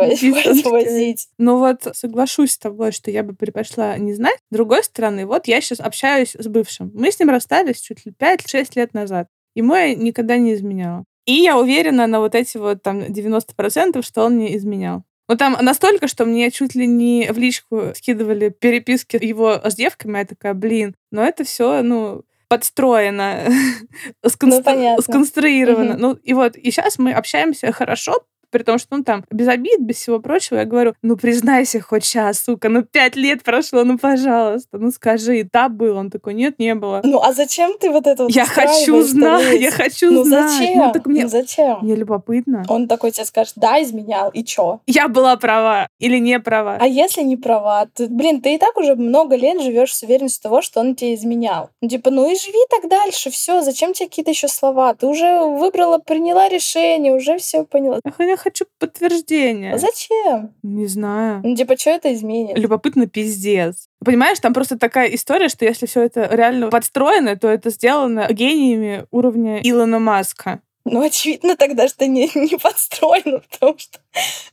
возить. 0.69 1.28
Ну 1.38 1.60
вот 1.60 1.88
соглашусь 1.93 2.51
с 2.51 2.58
тобой, 2.58 2.91
что 2.91 3.12
я 3.12 3.23
бы 3.23 3.34
предпочла 3.34 3.97
не 3.97 4.13
знать. 4.13 4.38
С 4.51 4.54
другой 4.54 4.84
стороны, 4.84 5.25
вот 5.25 5.47
я 5.47 5.62
сейчас 5.62 5.80
общаюсь 5.80 6.36
с 6.38 6.47
бывшим. 6.47 6.91
Мы 6.93 7.12
с 7.12 7.19
ним 7.19 7.30
расстались 7.30 7.82
чуть 7.82 8.06
ли 8.06 8.13
5-6 8.17 8.71
лет 8.75 8.93
назад. 8.93 9.28
Ему 9.56 9.73
я 9.75 9.95
никогда 9.95 10.38
не 10.38 10.54
изменяла. 10.54 11.06
И 11.25 11.33
я 11.33 11.57
уверена 11.57 12.07
на 12.07 12.19
вот 12.19 12.35
эти 12.35 12.57
вот 12.57 12.83
там 12.83 12.99
90%, 12.99 14.01
что 14.03 14.25
он 14.25 14.35
мне 14.35 14.55
изменял. 14.57 15.03
Ну, 15.27 15.38
там 15.38 15.57
настолько, 15.59 16.07
что 16.07 16.25
мне 16.25 16.51
чуть 16.51 16.75
ли 16.75 16.85
не 16.85 17.31
в 17.31 17.38
личку 17.38 17.93
скидывали 17.95 18.49
переписки 18.49 19.17
его 19.23 19.59
с 19.63 19.73
девками. 19.73 20.19
Я 20.19 20.25
такая, 20.25 20.53
блин, 20.53 20.95
но 21.11 21.23
это 21.23 21.43
все, 21.43 21.81
ну, 21.81 22.23
подстроено, 22.47 23.43
сконструировано. 24.25 24.95
Ну, 24.95 25.01
сконструировано. 25.01 25.97
Ну, 25.97 26.13
и 26.13 26.33
вот, 26.33 26.55
и 26.55 26.69
сейчас 26.69 26.99
мы 26.99 27.11
общаемся 27.11 27.71
хорошо, 27.71 28.23
при 28.55 28.63
том, 28.63 28.77
что 28.77 28.95
он 28.95 29.03
там 29.03 29.25
без 29.29 29.49
обид, 29.49 29.81
без 29.81 29.97
всего 29.97 30.21
прочего, 30.21 30.59
я 30.59 30.63
говорю, 30.63 30.93
ну 31.01 31.17
признайся 31.17 31.81
хоть 31.81 32.05
сейчас, 32.05 32.39
сука, 32.39 32.69
ну 32.69 32.83
пять 32.83 33.17
лет 33.17 33.43
прошло, 33.43 33.83
ну 33.83 33.97
пожалуйста, 33.97 34.77
ну 34.77 34.91
скажи, 34.91 35.45
да, 35.51 35.67
был? 35.67 35.97
Он 35.97 36.09
такой, 36.09 36.35
нет, 36.35 36.57
не 36.57 36.73
было. 36.73 37.01
Ну 37.03 37.19
а 37.21 37.33
зачем 37.33 37.77
ты 37.77 37.89
вот 37.89 38.07
это 38.07 38.23
вот 38.23 38.31
Я 38.31 38.45
хочу 38.45 39.03
знать, 39.03 39.59
я 39.59 39.71
хочу 39.71 40.09
ну, 40.09 40.23
знать. 40.23 40.51
Зачем? 40.53 40.77
Ну 40.77 40.91
так 40.93 41.05
мне... 41.05 41.23
Ну 41.23 41.27
зачем? 41.27 41.79
Мне 41.81 41.95
любопытно. 41.97 42.63
Он 42.69 42.87
такой 42.87 43.11
тебе 43.11 43.25
скажет, 43.25 43.55
да, 43.57 43.83
изменял, 43.83 44.29
и 44.29 44.41
чё? 44.45 44.79
Я 44.87 45.09
была 45.09 45.35
права 45.35 45.89
или 45.99 46.17
не 46.17 46.39
права? 46.39 46.77
А 46.79 46.87
если 46.87 47.23
не 47.23 47.35
права? 47.35 47.87
Ты, 47.93 48.07
блин, 48.07 48.39
ты 48.39 48.55
и 48.55 48.57
так 48.57 48.77
уже 48.77 48.95
много 48.95 49.35
лет 49.35 49.61
живешь 49.61 49.93
с 49.93 50.01
уверенностью 50.03 50.43
того, 50.43 50.61
что 50.61 50.79
он 50.79 50.95
тебе 50.95 51.15
изменял. 51.15 51.71
Ну 51.81 51.89
типа, 51.89 52.09
ну 52.09 52.31
и 52.31 52.39
живи 52.39 52.59
так 52.69 52.89
дальше, 52.89 53.31
все, 53.31 53.61
зачем 53.61 53.91
тебе 53.91 54.07
какие-то 54.07 54.31
еще 54.31 54.47
слова? 54.47 54.93
Ты 54.93 55.07
уже 55.07 55.41
выбрала, 55.41 55.97
приняла 55.97 56.47
решение, 56.47 57.13
уже 57.13 57.37
все 57.37 57.65
поняла. 57.65 57.99
Я 58.17 58.37
хочу 58.45 58.65
подтверждение. 58.79 59.77
Зачем? 59.77 60.53
Не 60.63 60.86
знаю. 60.88 61.41
Ну, 61.43 61.55
типа, 61.55 61.77
что 61.77 61.89
это 61.89 62.13
изменит? 62.13 62.58
Любопытно 62.58 63.08
пиздец. 63.08 63.88
Понимаешь, 64.03 64.39
там 64.39 64.53
просто 64.53 64.77
такая 64.77 65.08
история, 65.10 65.49
что 65.49 65.65
если 65.65 65.88
все 65.88 66.03
это 66.03 66.29
реально 66.31 66.69
подстроено, 66.69 67.36
то 67.36 67.47
это 67.47 67.71
сделано 67.71 68.27
гениями 68.29 69.05
уровня 69.12 69.60
Илона 69.63 69.99
Маска. 69.99 70.62
Ну, 70.86 71.01
очевидно 71.03 71.58
тогда, 71.58 71.88
что 71.88 72.05
не, 72.05 72.29
не 72.36 72.58
подстроено, 72.58 73.41
потому 73.49 73.77
что 73.79 73.99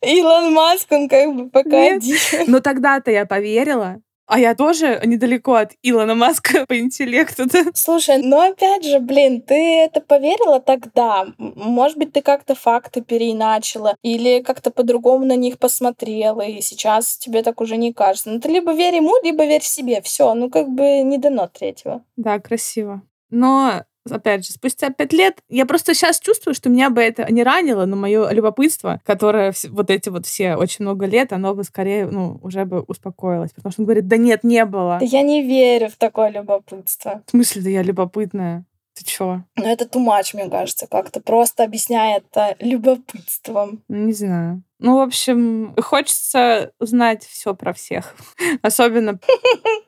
Илон 0.00 0.52
Маск, 0.54 0.90
он 0.90 1.08
как 1.08 1.34
бы 1.34 1.50
пока 1.50 1.68
Нет. 1.68 2.02
один. 2.02 2.18
Но 2.46 2.60
тогда-то 2.60 3.10
я 3.10 3.26
поверила, 3.26 4.00
а 4.32 4.38
я 4.38 4.54
тоже 4.54 4.98
недалеко 5.04 5.56
от 5.56 5.72
Илона 5.82 6.14
Маска 6.14 6.64
по 6.68 6.78
интеллекту. 6.78 7.44
Да? 7.46 7.64
Слушай, 7.74 8.16
ну 8.16 8.40
опять 8.40 8.82
же, 8.82 8.98
блин, 8.98 9.42
ты 9.42 9.54
это 9.80 10.00
поверила 10.00 10.58
тогда. 10.58 11.26
Может 11.36 11.98
быть, 11.98 12.14
ты 12.14 12.22
как-то 12.22 12.54
факты 12.54 13.02
переиначила 13.02 13.94
или 14.02 14.40
как-то 14.40 14.70
по-другому 14.70 15.26
на 15.26 15.36
них 15.36 15.58
посмотрела, 15.58 16.40
и 16.40 16.62
сейчас 16.62 17.18
тебе 17.18 17.42
так 17.42 17.60
уже 17.60 17.76
не 17.76 17.92
кажется. 17.92 18.30
Ну 18.30 18.40
ты 18.40 18.48
либо 18.48 18.72
верь 18.72 18.96
ему, 18.96 19.12
либо 19.22 19.44
верь 19.44 19.62
себе. 19.62 20.00
Все, 20.00 20.32
ну 20.32 20.48
как 20.48 20.66
бы 20.70 21.02
не 21.02 21.18
дано 21.18 21.46
третьего. 21.48 22.02
Да, 22.16 22.38
красиво. 22.38 23.02
Но 23.28 23.84
опять 24.10 24.46
же, 24.46 24.52
спустя 24.52 24.90
пять 24.90 25.12
лет, 25.12 25.38
я 25.48 25.66
просто 25.66 25.94
сейчас 25.94 26.20
чувствую, 26.20 26.54
что 26.54 26.68
меня 26.68 26.90
бы 26.90 27.02
это 27.02 27.30
не 27.30 27.42
ранило, 27.42 27.86
но 27.86 27.96
мое 27.96 28.30
любопытство, 28.30 29.00
которое 29.04 29.52
вот 29.70 29.90
эти 29.90 30.08
вот 30.08 30.26
все 30.26 30.56
очень 30.56 30.84
много 30.84 31.06
лет, 31.06 31.32
оно 31.32 31.54
бы 31.54 31.64
скорее, 31.64 32.06
ну, 32.06 32.38
уже 32.42 32.64
бы 32.64 32.80
успокоилось. 32.82 33.52
Потому 33.52 33.72
что 33.72 33.82
он 33.82 33.86
говорит, 33.86 34.08
да 34.08 34.16
нет, 34.16 34.44
не 34.44 34.64
было. 34.64 34.98
Да 35.00 35.06
я 35.06 35.22
не 35.22 35.42
верю 35.42 35.88
в 35.88 35.96
такое 35.96 36.30
любопытство. 36.30 37.22
В 37.26 37.30
смысле, 37.30 37.62
да 37.62 37.70
я 37.70 37.82
любопытная? 37.82 38.64
Ты 38.94 39.04
чё? 39.04 39.42
Ну, 39.56 39.64
это 39.64 39.88
тумач, 39.88 40.34
мне 40.34 40.50
кажется, 40.50 40.86
как-то 40.86 41.20
просто 41.20 41.64
объясняет 41.64 42.24
это 42.30 42.56
любопытством. 42.58 43.82
Не 43.88 44.12
знаю. 44.12 44.62
Ну, 44.78 44.98
в 44.98 45.00
общем, 45.00 45.74
хочется 45.80 46.72
знать 46.78 47.24
все 47.24 47.54
про 47.54 47.72
всех, 47.72 48.14
особенно 48.62 49.18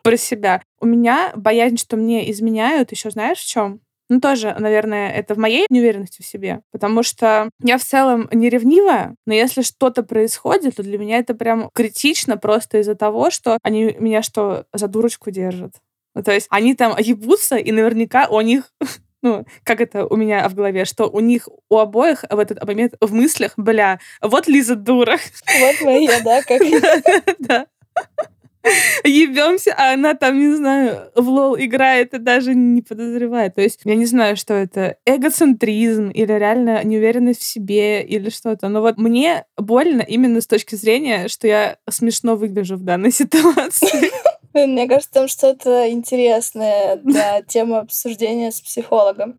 про 0.03 0.16
себя. 0.16 0.62
У 0.81 0.87
меня 0.87 1.33
боязнь, 1.37 1.77
что 1.77 1.96
мне 1.96 2.31
изменяют, 2.31 2.92
еще 2.92 3.11
знаешь 3.11 3.38
в 3.38 3.46
чем? 3.46 3.81
Ну, 4.14 4.20
тоже, 4.20 4.55
наверное, 4.57 5.11
это 5.11 5.35
в 5.35 5.38
моей 5.38 5.66
неуверенности 5.70 6.22
в 6.22 6.24
себе. 6.24 6.61
Потому 6.70 7.03
что 7.03 7.50
я 7.61 7.79
в 7.79 7.83
целом 7.83 8.29
не 8.31 8.48
ревнивая, 8.48 9.16
но 9.27 9.35
если 9.35 9.62
что-то 9.62 10.05
происходит, 10.05 10.77
то 10.77 10.85
для 10.85 10.98
меня 10.98 11.18
это 11.18 11.35
прям 11.35 11.68
критично 11.74 12.37
просто 12.37 12.79
из-за 12.79 12.94
того, 12.94 13.31
что 13.31 13.59
они 13.64 13.96
меня 13.98 14.22
что, 14.22 14.66
за 14.72 14.87
дурочку 14.87 15.33
держат. 15.33 15.72
Ну, 16.14 16.22
то 16.22 16.31
есть 16.31 16.46
они 16.48 16.77
там 16.77 16.96
ебутся, 16.96 17.57
и 17.57 17.72
наверняка 17.72 18.29
у 18.29 18.40
них 18.40 18.70
ну, 19.22 19.44
как 19.64 19.81
это 19.81 20.07
у 20.07 20.14
меня 20.14 20.48
в 20.48 20.55
голове, 20.55 20.85
что 20.85 21.09
у 21.09 21.18
них 21.18 21.48
у 21.68 21.79
обоих 21.79 22.24
в 22.31 22.38
этот 22.38 22.64
момент 22.64 22.94
в 23.00 23.12
мыслях, 23.12 23.55
бля, 23.57 23.98
вот 24.22 24.46
Лиза 24.46 24.77
дура. 24.77 25.18
Вот 25.61 25.74
моя, 25.81 26.20
да, 26.20 26.40
как... 26.42 26.62
Да 27.40 27.66
ебемся, 29.05 29.74
а 29.77 29.92
она 29.94 30.14
там, 30.14 30.38
не 30.38 30.55
знаю, 30.55 31.11
в 31.14 31.29
лол 31.29 31.57
играет 31.59 32.14
и 32.14 32.18
даже 32.18 32.55
не 32.55 32.83
подозревает. 32.83 33.55
То 33.55 33.62
есть 33.62 33.81
я 33.85 33.94
не 33.94 34.07
знаю, 34.07 34.37
что 34.37 34.55
это 34.55 34.96
эгоцентризм 35.07 36.11
или 36.11 36.33
реально 36.33 36.83
неуверенность 36.85 37.40
в 37.40 37.44
себе 37.44 38.03
или 38.03 38.31
что-то. 38.31 38.68
Но 38.68 38.81
вот 38.81 38.98
мне 38.98 39.44
больно 39.57 40.03
именно 40.03 40.40
с 40.40 40.46
точки 40.46 40.74
зрения, 40.74 41.29
что 41.29 41.46
я 41.46 41.77
смешно 41.88 42.37
выгляжу 42.37 42.77
в 42.77 42.85
данной 42.85 43.12
ситуации. 43.12 44.11
Мне 44.55 44.87
кажется, 44.87 45.12
там 45.12 45.29
что-то 45.29 45.90
интересное 45.90 46.96
для 46.96 47.42
темы 47.42 47.79
обсуждения 47.79 48.53
с 48.53 48.61
психологом. 48.61 49.35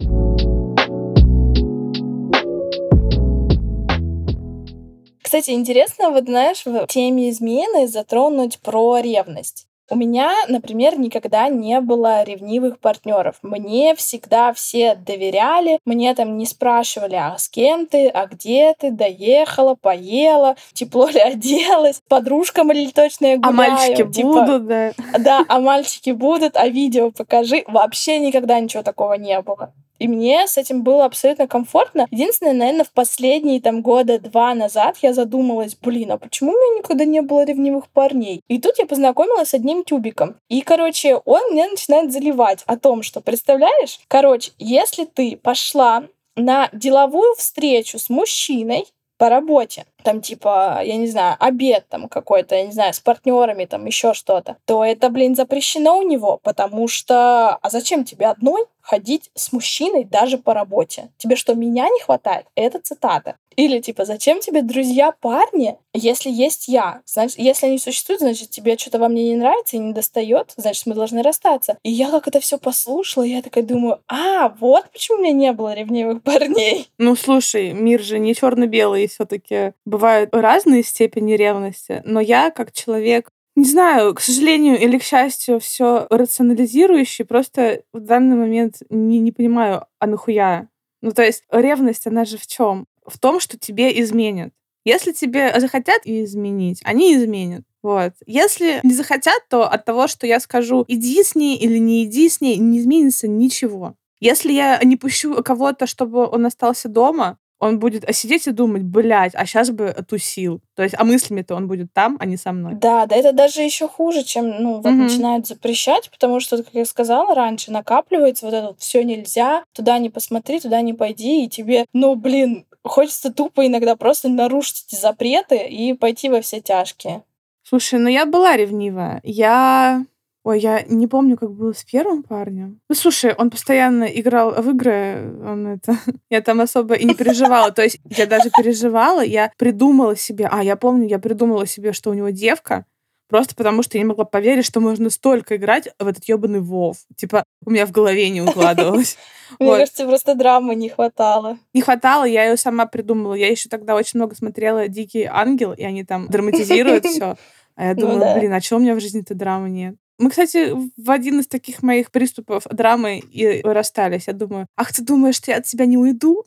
Кстати, 5.25 5.49
интересно, 5.49 6.11
вот 6.11 6.25
знаешь, 6.25 6.61
в 6.65 6.85
теме 6.85 7.31
измены 7.31 7.87
затронуть 7.87 8.59
про 8.59 8.99
ревность. 8.99 9.65
У 9.89 9.95
меня, 9.95 10.31
например, 10.47 10.99
никогда 10.99 11.49
не 11.49 11.81
было 11.81 12.21
ревнивых 12.21 12.79
партнеров. 12.79 13.37
Мне 13.41 13.95
всегда 13.95 14.53
все 14.53 14.93
доверяли, 14.93 15.79
мне 15.83 16.13
там 16.13 16.37
не 16.37 16.45
спрашивали, 16.45 17.15
а 17.15 17.39
с 17.39 17.49
кем 17.49 17.87
ты, 17.87 18.07
а 18.07 18.27
где 18.27 18.75
ты, 18.77 18.91
доехала, 18.91 19.73
поела, 19.73 20.57
тепло 20.73 21.07
ли 21.07 21.19
оделась, 21.19 22.01
подружкам 22.07 22.71
ли 22.71 22.91
точно 22.91 23.25
я 23.25 23.37
гуляю. 23.37 23.71
А 23.71 23.77
мальчики 23.77 24.11
типа, 24.11 24.27
будут, 24.27 24.67
да. 24.67 24.91
Да, 25.17 25.45
а 25.47 25.59
мальчики 25.59 26.11
будут, 26.11 26.55
а 26.55 26.67
видео 26.67 27.09
покажи. 27.09 27.63
Вообще 27.65 28.19
никогда 28.19 28.59
ничего 28.59 28.83
такого 28.83 29.15
не 29.15 29.41
было. 29.41 29.73
И 29.99 30.07
мне 30.07 30.47
с 30.47 30.57
этим 30.57 30.83
было 30.83 31.05
абсолютно 31.05 31.47
комфортно. 31.47 32.07
Единственное, 32.11 32.53
наверное, 32.53 32.85
в 32.85 32.91
последние 32.91 33.61
там 33.61 33.81
года 33.81 34.19
два 34.19 34.53
назад 34.53 34.97
я 35.01 35.13
задумалась, 35.13 35.75
блин, 35.75 36.11
а 36.11 36.17
почему 36.17 36.51
у 36.51 36.55
меня 36.55 36.79
никогда 36.79 37.05
не 37.05 37.21
было 37.21 37.45
ревнивых 37.45 37.87
парней? 37.89 38.41
И 38.47 38.59
тут 38.59 38.77
я 38.77 38.85
познакомилась 38.85 39.49
с 39.49 39.53
одним 39.53 39.83
тюбиком. 39.83 40.35
И, 40.49 40.61
короче, 40.61 41.15
он 41.25 41.41
мне 41.51 41.67
начинает 41.67 42.11
заливать 42.11 42.63
о 42.65 42.77
том, 42.77 43.03
что, 43.03 43.21
представляешь, 43.21 43.99
короче, 44.07 44.51
если 44.57 45.05
ты 45.05 45.37
пошла 45.37 46.03
на 46.35 46.69
деловую 46.73 47.35
встречу 47.35 47.97
с 47.97 48.09
мужчиной, 48.09 48.85
по 49.17 49.29
работе, 49.29 49.85
там 50.05 50.21
типа, 50.21 50.81
я 50.83 50.97
не 50.97 51.07
знаю, 51.07 51.35
обед 51.39 51.85
там 51.89 52.07
какой-то, 52.07 52.55
я 52.55 52.65
не 52.65 52.71
знаю, 52.71 52.93
с 52.93 52.99
партнерами, 52.99 53.65
там 53.65 53.85
еще 53.85 54.13
что-то, 54.13 54.57
то 54.65 54.85
это, 54.85 55.09
блин, 55.09 55.35
запрещено 55.35 55.97
у 55.97 56.03
него, 56.03 56.39
потому 56.43 56.87
что, 56.87 57.55
а 57.55 57.69
зачем 57.71 58.05
тебе 58.05 58.27
одной 58.27 58.65
ходить 58.85 59.31
с 59.33 59.51
мужчиной 59.51 60.03
даже 60.03 60.37
по 60.37 60.53
работе. 60.53 61.09
Тебе 61.17 61.35
что, 61.35 61.55
меня 61.55 61.89
не 61.89 61.99
хватает? 62.01 62.45
Это 62.55 62.79
цитата. 62.79 63.35
Или 63.55 63.79
типа, 63.79 64.05
зачем 64.05 64.41
тебе 64.41 64.61
друзья 64.61 65.13
парни, 65.21 65.77
если 65.93 66.29
есть 66.29 66.67
я? 66.67 67.01
Значит, 67.05 67.39
если 67.39 67.67
они 67.67 67.79
существуют, 67.79 68.21
значит, 68.21 68.49
тебе 68.49 68.77
что-то 68.77 68.99
во 68.99 69.07
мне 69.07 69.29
не 69.29 69.35
нравится 69.35 69.77
и 69.77 69.79
не 69.79 69.93
достает, 69.93 70.53
значит, 70.57 70.85
мы 70.85 70.93
должны 70.93 71.23
расстаться. 71.23 71.77
И 71.83 71.89
я 71.89 72.11
как 72.11 72.27
это 72.27 72.39
все 72.39 72.57
послушала, 72.57 73.23
я 73.23 73.41
такая 73.41 73.63
думаю, 73.63 74.01
а, 74.07 74.49
вот 74.59 74.89
почему 74.91 75.17
у 75.17 75.21
меня 75.21 75.31
не 75.31 75.53
было 75.53 75.73
ревнивых 75.73 76.21
парней. 76.23 76.89
Ну, 76.97 77.15
слушай, 77.15 77.71
мир 77.71 78.01
же 78.01 78.19
не 78.19 78.35
черно-белый, 78.35 79.07
все-таки 79.07 79.71
бывают 79.95 80.29
разные 80.33 80.83
степени 80.83 81.33
ревности, 81.33 82.01
но 82.03 82.19
я, 82.19 82.51
как 82.51 82.73
человек, 82.73 83.29
не 83.55 83.63
знаю, 83.63 84.13
к 84.13 84.19
сожалению 84.19 84.77
или 84.77 84.97
к 84.97 85.03
счастью, 85.03 85.61
все 85.61 86.05
рационализирующий, 86.09 87.23
просто 87.23 87.83
в 87.93 88.01
данный 88.01 88.35
момент 88.35 88.81
не, 88.89 89.19
не 89.19 89.31
понимаю, 89.31 89.85
а 89.99 90.07
нахуя? 90.07 90.67
Ну, 91.01 91.11
то 91.11 91.23
есть 91.23 91.43
ревность, 91.49 92.07
она 92.07 92.25
же 92.25 92.37
в 92.37 92.45
чем? 92.45 92.87
В 93.05 93.17
том, 93.17 93.39
что 93.39 93.57
тебе 93.57 93.97
изменят. 94.01 94.51
Если 94.83 95.13
тебе 95.13 95.57
захотят 95.61 96.01
изменить, 96.03 96.81
они 96.83 97.15
изменят. 97.15 97.63
Вот. 97.81 98.13
Если 98.25 98.81
не 98.83 98.93
захотят, 98.93 99.47
то 99.49 99.65
от 99.65 99.85
того, 99.85 100.07
что 100.07 100.27
я 100.27 100.41
скажу, 100.41 100.83
иди 100.89 101.23
с 101.23 101.35
ней 101.35 101.55
или 101.55 101.77
не 101.77 102.03
иди 102.03 102.27
с 102.27 102.41
ней, 102.41 102.57
не 102.57 102.79
изменится 102.79 103.29
ничего. 103.29 103.95
Если 104.19 104.51
я 104.51 104.77
не 104.83 104.97
пущу 104.97 105.41
кого-то, 105.41 105.87
чтобы 105.87 106.27
он 106.27 106.45
остался 106.45 106.89
дома, 106.89 107.37
он 107.65 107.79
будет 107.79 108.05
сидеть 108.15 108.47
и 108.47 108.51
думать, 108.51 108.83
блядь, 108.83 109.35
а 109.35 109.45
сейчас 109.45 109.71
бы 109.71 109.95
тусил. 110.07 110.61
То 110.75 110.83
есть, 110.83 110.95
а 110.97 111.03
мыслями-то 111.03 111.55
он 111.55 111.67
будет 111.67 111.91
там, 111.93 112.17
а 112.19 112.25
не 112.25 112.37
со 112.37 112.51
мной. 112.51 112.75
Да, 112.75 113.05
да, 113.05 113.15
это 113.15 113.31
даже 113.31 113.61
еще 113.61 113.87
хуже, 113.87 114.23
чем, 114.23 114.49
ну, 114.61 114.75
вот 114.75 114.85
угу. 114.85 114.95
начинают 114.95 115.47
запрещать, 115.47 116.09
потому 116.11 116.39
что, 116.39 116.57
как 116.57 116.73
я 116.73 116.85
сказала 116.85 117.33
раньше, 117.35 117.71
накапливается 117.71 118.45
вот 118.45 118.53
это 118.53 118.67
вот 118.67 118.79
все 118.79 119.03
нельзя, 119.03 119.63
туда 119.73 119.97
не 119.97 120.09
посмотри, 120.09 120.59
туда 120.59 120.81
не 120.81 120.93
пойди, 120.93 121.45
и 121.45 121.49
тебе, 121.49 121.85
ну, 121.93 122.15
блин, 122.15 122.65
хочется 122.83 123.31
тупо 123.33 123.65
иногда 123.65 123.95
просто 123.95 124.29
нарушить 124.29 124.85
эти 124.87 124.99
запреты 124.99 125.57
и 125.67 125.93
пойти 125.93 126.29
во 126.29 126.41
все 126.41 126.61
тяжкие. 126.61 127.23
Слушай, 127.63 127.99
ну 127.99 128.09
я 128.09 128.27
была 128.27 128.55
ревнивая. 128.55 129.21
Я 129.23 130.05
Ой, 130.45 130.59
я 130.59 130.83
не 130.83 131.07
помню, 131.07 131.37
как 131.37 131.51
было 131.51 131.73
с 131.73 131.83
первым 131.83 132.21
парнем. 132.21 132.79
Ну, 132.87 132.93
слушай, 132.93 133.33
он 133.35 133.49
постоянно 133.49 134.03
играл 134.03 134.51
в 134.51 134.69
игры, 134.69 135.33
он 135.43 135.65
это... 135.65 135.97
я 136.29 136.41
там 136.41 136.61
особо 136.61 136.93
и 136.93 137.03
не 137.03 137.15
переживала. 137.15 137.71
То 137.71 137.81
есть 137.81 137.99
я 138.05 138.27
даже 138.27 138.51
переживала, 138.55 139.23
я 139.23 139.51
придумала 139.57 140.15
себе... 140.15 140.47
А, 140.51 140.63
я 140.63 140.75
помню, 140.75 141.07
я 141.07 141.17
придумала 141.17 141.65
себе, 141.65 141.93
что 141.93 142.11
у 142.11 142.13
него 142.13 142.29
девка, 142.29 142.85
просто 143.27 143.55
потому 143.55 143.81
что 143.81 143.97
я 143.97 144.03
не 144.03 144.07
могла 144.07 144.23
поверить, 144.23 144.65
что 144.65 144.79
можно 144.81 145.09
столько 145.09 145.55
играть 145.55 145.89
в 145.97 146.05
этот 146.05 146.23
ебаный 146.25 146.59
Вов. 146.59 146.97
Типа, 147.15 147.43
у 147.65 147.71
меня 147.71 147.87
в 147.87 147.91
голове 147.91 148.29
не 148.29 148.43
укладывалось. 148.43 149.17
Мне 149.59 149.77
кажется, 149.77 150.05
просто 150.05 150.35
драмы 150.35 150.75
не 150.75 150.89
хватало. 150.89 151.57
Не 151.73 151.81
хватало, 151.81 152.23
я 152.23 152.45
ее 152.45 152.57
сама 152.57 152.85
придумала. 152.85 153.33
Я 153.33 153.49
еще 153.49 153.67
тогда 153.67 153.95
очень 153.95 154.19
много 154.19 154.35
смотрела 154.35 154.87
«Дикий 154.89 155.23
ангел», 155.23 155.73
и 155.73 155.81
они 155.81 156.03
там 156.03 156.27
драматизируют 156.27 157.03
все. 157.05 157.35
А 157.75 157.85
я 157.87 157.93
ну 157.95 158.01
думаю, 158.01 158.37
блин, 158.37 158.53
а 158.53 158.61
чего 158.61 158.77
у 158.77 158.83
меня 158.83 158.93
в 158.93 158.99
жизни-то 158.99 159.33
драмы 159.33 159.71
нет? 159.71 159.95
Мы, 160.17 160.29
кстати, 160.29 160.73
в 160.97 161.11
один 161.11 161.39
из 161.39 161.47
таких 161.47 161.83
моих 161.83 162.11
приступов 162.11 162.63
драмы 162.69 163.19
и 163.19 163.61
расстались. 163.61 164.27
Я 164.27 164.33
думаю, 164.33 164.67
ах, 164.77 164.93
ты 164.93 165.03
думаешь, 165.03 165.35
что 165.35 165.51
я 165.51 165.57
от 165.57 165.65
тебя 165.65 165.85
не 165.85 165.97
уйду? 165.97 166.45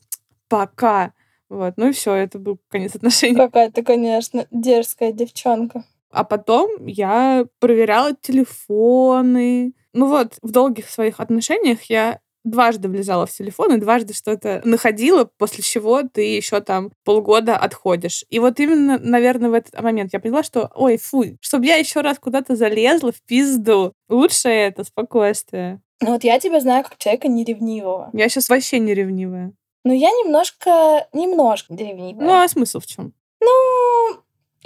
Пока. 0.48 1.12
Вот, 1.48 1.74
ну 1.76 1.88
и 1.88 1.92
все, 1.92 2.14
это 2.14 2.38
был 2.38 2.58
конец 2.68 2.94
отношений. 2.94 3.36
Какая-то, 3.36 3.82
конечно, 3.82 4.46
дерзкая 4.50 5.12
девчонка. 5.12 5.84
А 6.10 6.24
потом 6.24 6.86
я 6.86 7.46
проверяла 7.58 8.14
телефоны. 8.14 9.74
Ну 9.92 10.06
вот, 10.08 10.38
в 10.42 10.50
долгих 10.50 10.88
своих 10.88 11.20
отношениях 11.20 11.82
я 11.84 12.20
дважды 12.44 12.88
влезала 12.88 13.26
в 13.26 13.32
телефон 13.32 13.74
и 13.74 13.80
дважды 13.80 14.14
что-то 14.14 14.60
находила, 14.64 15.28
после 15.38 15.62
чего 15.62 16.02
ты 16.02 16.22
еще 16.22 16.60
там 16.60 16.92
полгода 17.04 17.56
отходишь. 17.56 18.24
И 18.30 18.38
вот 18.38 18.60
именно, 18.60 18.98
наверное, 18.98 19.50
в 19.50 19.54
этот 19.54 19.80
момент 19.80 20.12
я 20.12 20.20
поняла, 20.20 20.42
что, 20.42 20.70
ой, 20.74 20.96
фу, 20.98 21.24
чтобы 21.40 21.66
я 21.66 21.76
еще 21.76 22.00
раз 22.00 22.18
куда-то 22.18 22.56
залезла 22.56 23.12
в 23.12 23.22
пизду. 23.22 23.92
Лучше 24.08 24.48
это 24.48 24.84
спокойствие. 24.84 25.80
Ну 26.00 26.12
вот 26.12 26.24
я 26.24 26.38
тебя 26.38 26.60
знаю 26.60 26.84
как 26.84 26.96
человека 26.98 27.28
неревнивого. 27.28 28.10
Я 28.12 28.28
сейчас 28.28 28.48
вообще 28.48 28.78
не 28.78 28.94
ревнивая. 28.94 29.52
Ну 29.84 29.92
я 29.92 30.10
немножко, 30.10 31.08
немножко 31.12 31.74
ревнивая. 31.74 32.24
Ну 32.24 32.32
а 32.32 32.48
смысл 32.48 32.80
в 32.80 32.86
чем? 32.86 33.12
Ну, 33.40 34.16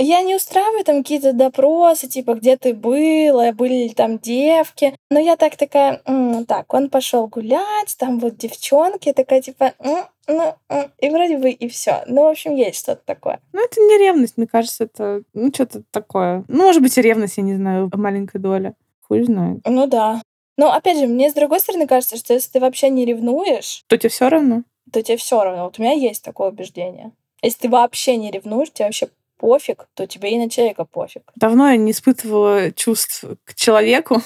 я 0.02 0.22
не 0.22 0.34
устраиваю 0.34 0.84
там 0.84 1.02
какие-то 1.02 1.32
допросы, 1.32 2.08
типа, 2.08 2.34
где 2.34 2.56
ты 2.56 2.74
была, 2.74 3.52
были 3.52 3.74
ли 3.74 3.88
там 3.90 4.18
девки. 4.18 4.94
Но 5.10 5.20
я 5.20 5.36
так 5.36 5.56
такая, 5.56 6.00
м-м, 6.06 6.44
так, 6.46 6.72
он 6.74 6.90
пошел 6.90 7.26
гулять, 7.26 7.96
там 7.98 8.18
вот 8.18 8.36
девчонки, 8.36 9.12
такая, 9.12 9.42
типа, 9.42 9.74
м-м, 9.78 10.04
ну, 10.28 10.54
м-м", 10.68 10.90
и 10.98 11.10
вроде 11.10 11.38
бы 11.38 11.50
и 11.50 11.68
все. 11.68 12.02
Ну, 12.06 12.24
в 12.24 12.28
общем, 12.28 12.54
есть 12.54 12.80
что-то 12.80 13.02
такое. 13.04 13.40
Ну, 13.52 13.64
это 13.64 13.80
не 13.80 13.98
ревность, 13.98 14.36
мне 14.36 14.46
кажется, 14.46 14.84
это, 14.84 15.22
ну, 15.34 15.50
что-то 15.52 15.82
такое. 15.90 16.44
Ну, 16.48 16.64
может 16.64 16.82
быть, 16.82 16.96
и 16.96 17.02
ревность, 17.02 17.36
я 17.36 17.42
не 17.42 17.54
знаю, 17.54 17.90
маленькая 17.94 18.38
доля. 18.38 18.74
Хуй 19.02 19.24
знает. 19.24 19.60
Ну, 19.66 19.86
да. 19.86 20.22
Но, 20.56 20.72
опять 20.72 20.98
же, 20.98 21.06
мне 21.06 21.30
с 21.30 21.34
другой 21.34 21.60
стороны 21.60 21.86
кажется, 21.86 22.16
что 22.16 22.34
если 22.34 22.52
ты 22.52 22.60
вообще 22.60 22.90
не 22.90 23.04
ревнуешь... 23.04 23.84
То 23.86 23.96
тебе 23.96 24.10
все 24.10 24.28
равно? 24.28 24.62
То 24.92 25.02
тебе 25.02 25.16
все 25.16 25.42
равно. 25.42 25.64
Вот 25.64 25.78
у 25.78 25.82
меня 25.82 25.92
есть 25.92 26.22
такое 26.22 26.50
убеждение. 26.50 27.12
Если 27.42 27.60
ты 27.60 27.68
вообще 27.68 28.16
не 28.16 28.30
ревнуешь, 28.30 28.70
тебе 28.72 28.86
вообще 28.86 29.08
пофиг, 29.42 29.88
то 29.94 30.06
тебе 30.06 30.30
и 30.30 30.38
на 30.38 30.48
человека 30.48 30.84
пофиг. 30.84 31.22
Давно 31.34 31.68
я 31.68 31.76
не 31.76 31.90
испытывала 31.90 32.70
чувств 32.70 33.24
к 33.44 33.54
человеку. 33.56 34.22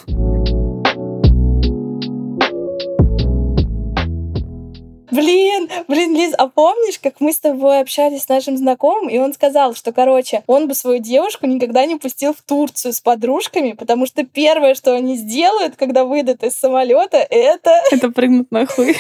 Блин, 5.11 5.71
блин, 5.89 6.15
Лиз, 6.15 6.35
а 6.37 6.49
помнишь, 6.49 6.99
как 7.03 7.15
мы 7.21 7.33
с 7.33 7.41
тобой 7.41 7.81
общались 7.81 8.25
с 8.25 8.29
нашим 8.29 8.59
знакомым, 8.59 9.09
и 9.09 9.17
он 9.17 9.33
сказал, 9.33 9.75
что, 9.75 9.93
короче, 9.93 10.43
он 10.47 10.69
бы 10.69 10.75
свою 10.75 10.99
девушку 10.99 11.47
никогда 11.47 11.87
не 11.87 11.97
пустил 11.97 12.35
в 12.35 12.43
Турцию 12.43 12.93
с 12.93 13.01
подружками, 13.01 13.73
потому 13.73 14.05
что 14.05 14.27
первое, 14.27 14.75
что 14.75 14.95
они 14.95 15.17
сделают, 15.17 15.77
когда 15.77 16.05
выйдут 16.05 16.43
из 16.43 16.55
самолета, 16.55 17.17
это... 17.17 17.71
Это 17.91 18.11
прыгнут 18.11 18.51
на 18.51 18.67
хуй. 18.67 18.95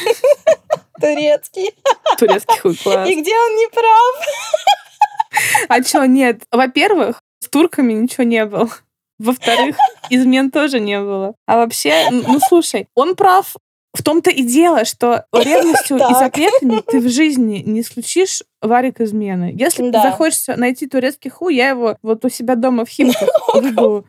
Турецкий. 1.00 1.74
Турецкий 2.18 2.58
хуй, 2.60 2.76
класс. 2.76 3.06
И 3.10 3.20
где 3.20 3.32
он 3.36 3.56
не 3.56 3.68
прав? 3.68 4.85
А 5.68 5.82
что, 5.82 6.04
нет? 6.06 6.42
Во-первых, 6.50 7.20
с 7.40 7.48
турками 7.48 7.92
ничего 7.92 8.24
не 8.24 8.44
было. 8.44 8.70
Во-вторых, 9.18 9.76
измен 10.10 10.50
тоже 10.50 10.80
не 10.80 11.00
было. 11.00 11.34
А 11.46 11.56
вообще, 11.56 12.10
ну 12.10 12.38
слушай, 12.40 12.88
он 12.94 13.14
прав. 13.14 13.54
В 13.92 14.02
том-то 14.02 14.28
и 14.28 14.42
дело, 14.42 14.84
что 14.84 15.24
ревностью 15.32 15.96
и 15.96 16.14
запретами 16.14 16.82
ты 16.86 17.00
в 17.00 17.08
жизни 17.08 17.62
не 17.64 17.80
исключишь 17.80 18.42
варик 18.60 19.00
измены. 19.00 19.54
Если 19.56 19.88
да. 19.88 20.02
захочешь 20.02 20.48
найти 20.48 20.86
турецкий 20.86 21.30
хуй, 21.30 21.54
я 21.54 21.70
его 21.70 21.96
вот 22.02 22.22
у 22.26 22.28
себя 22.28 22.56
дома 22.56 22.84
в 22.84 22.90
Химках 22.90 23.28
выйду 23.54 24.04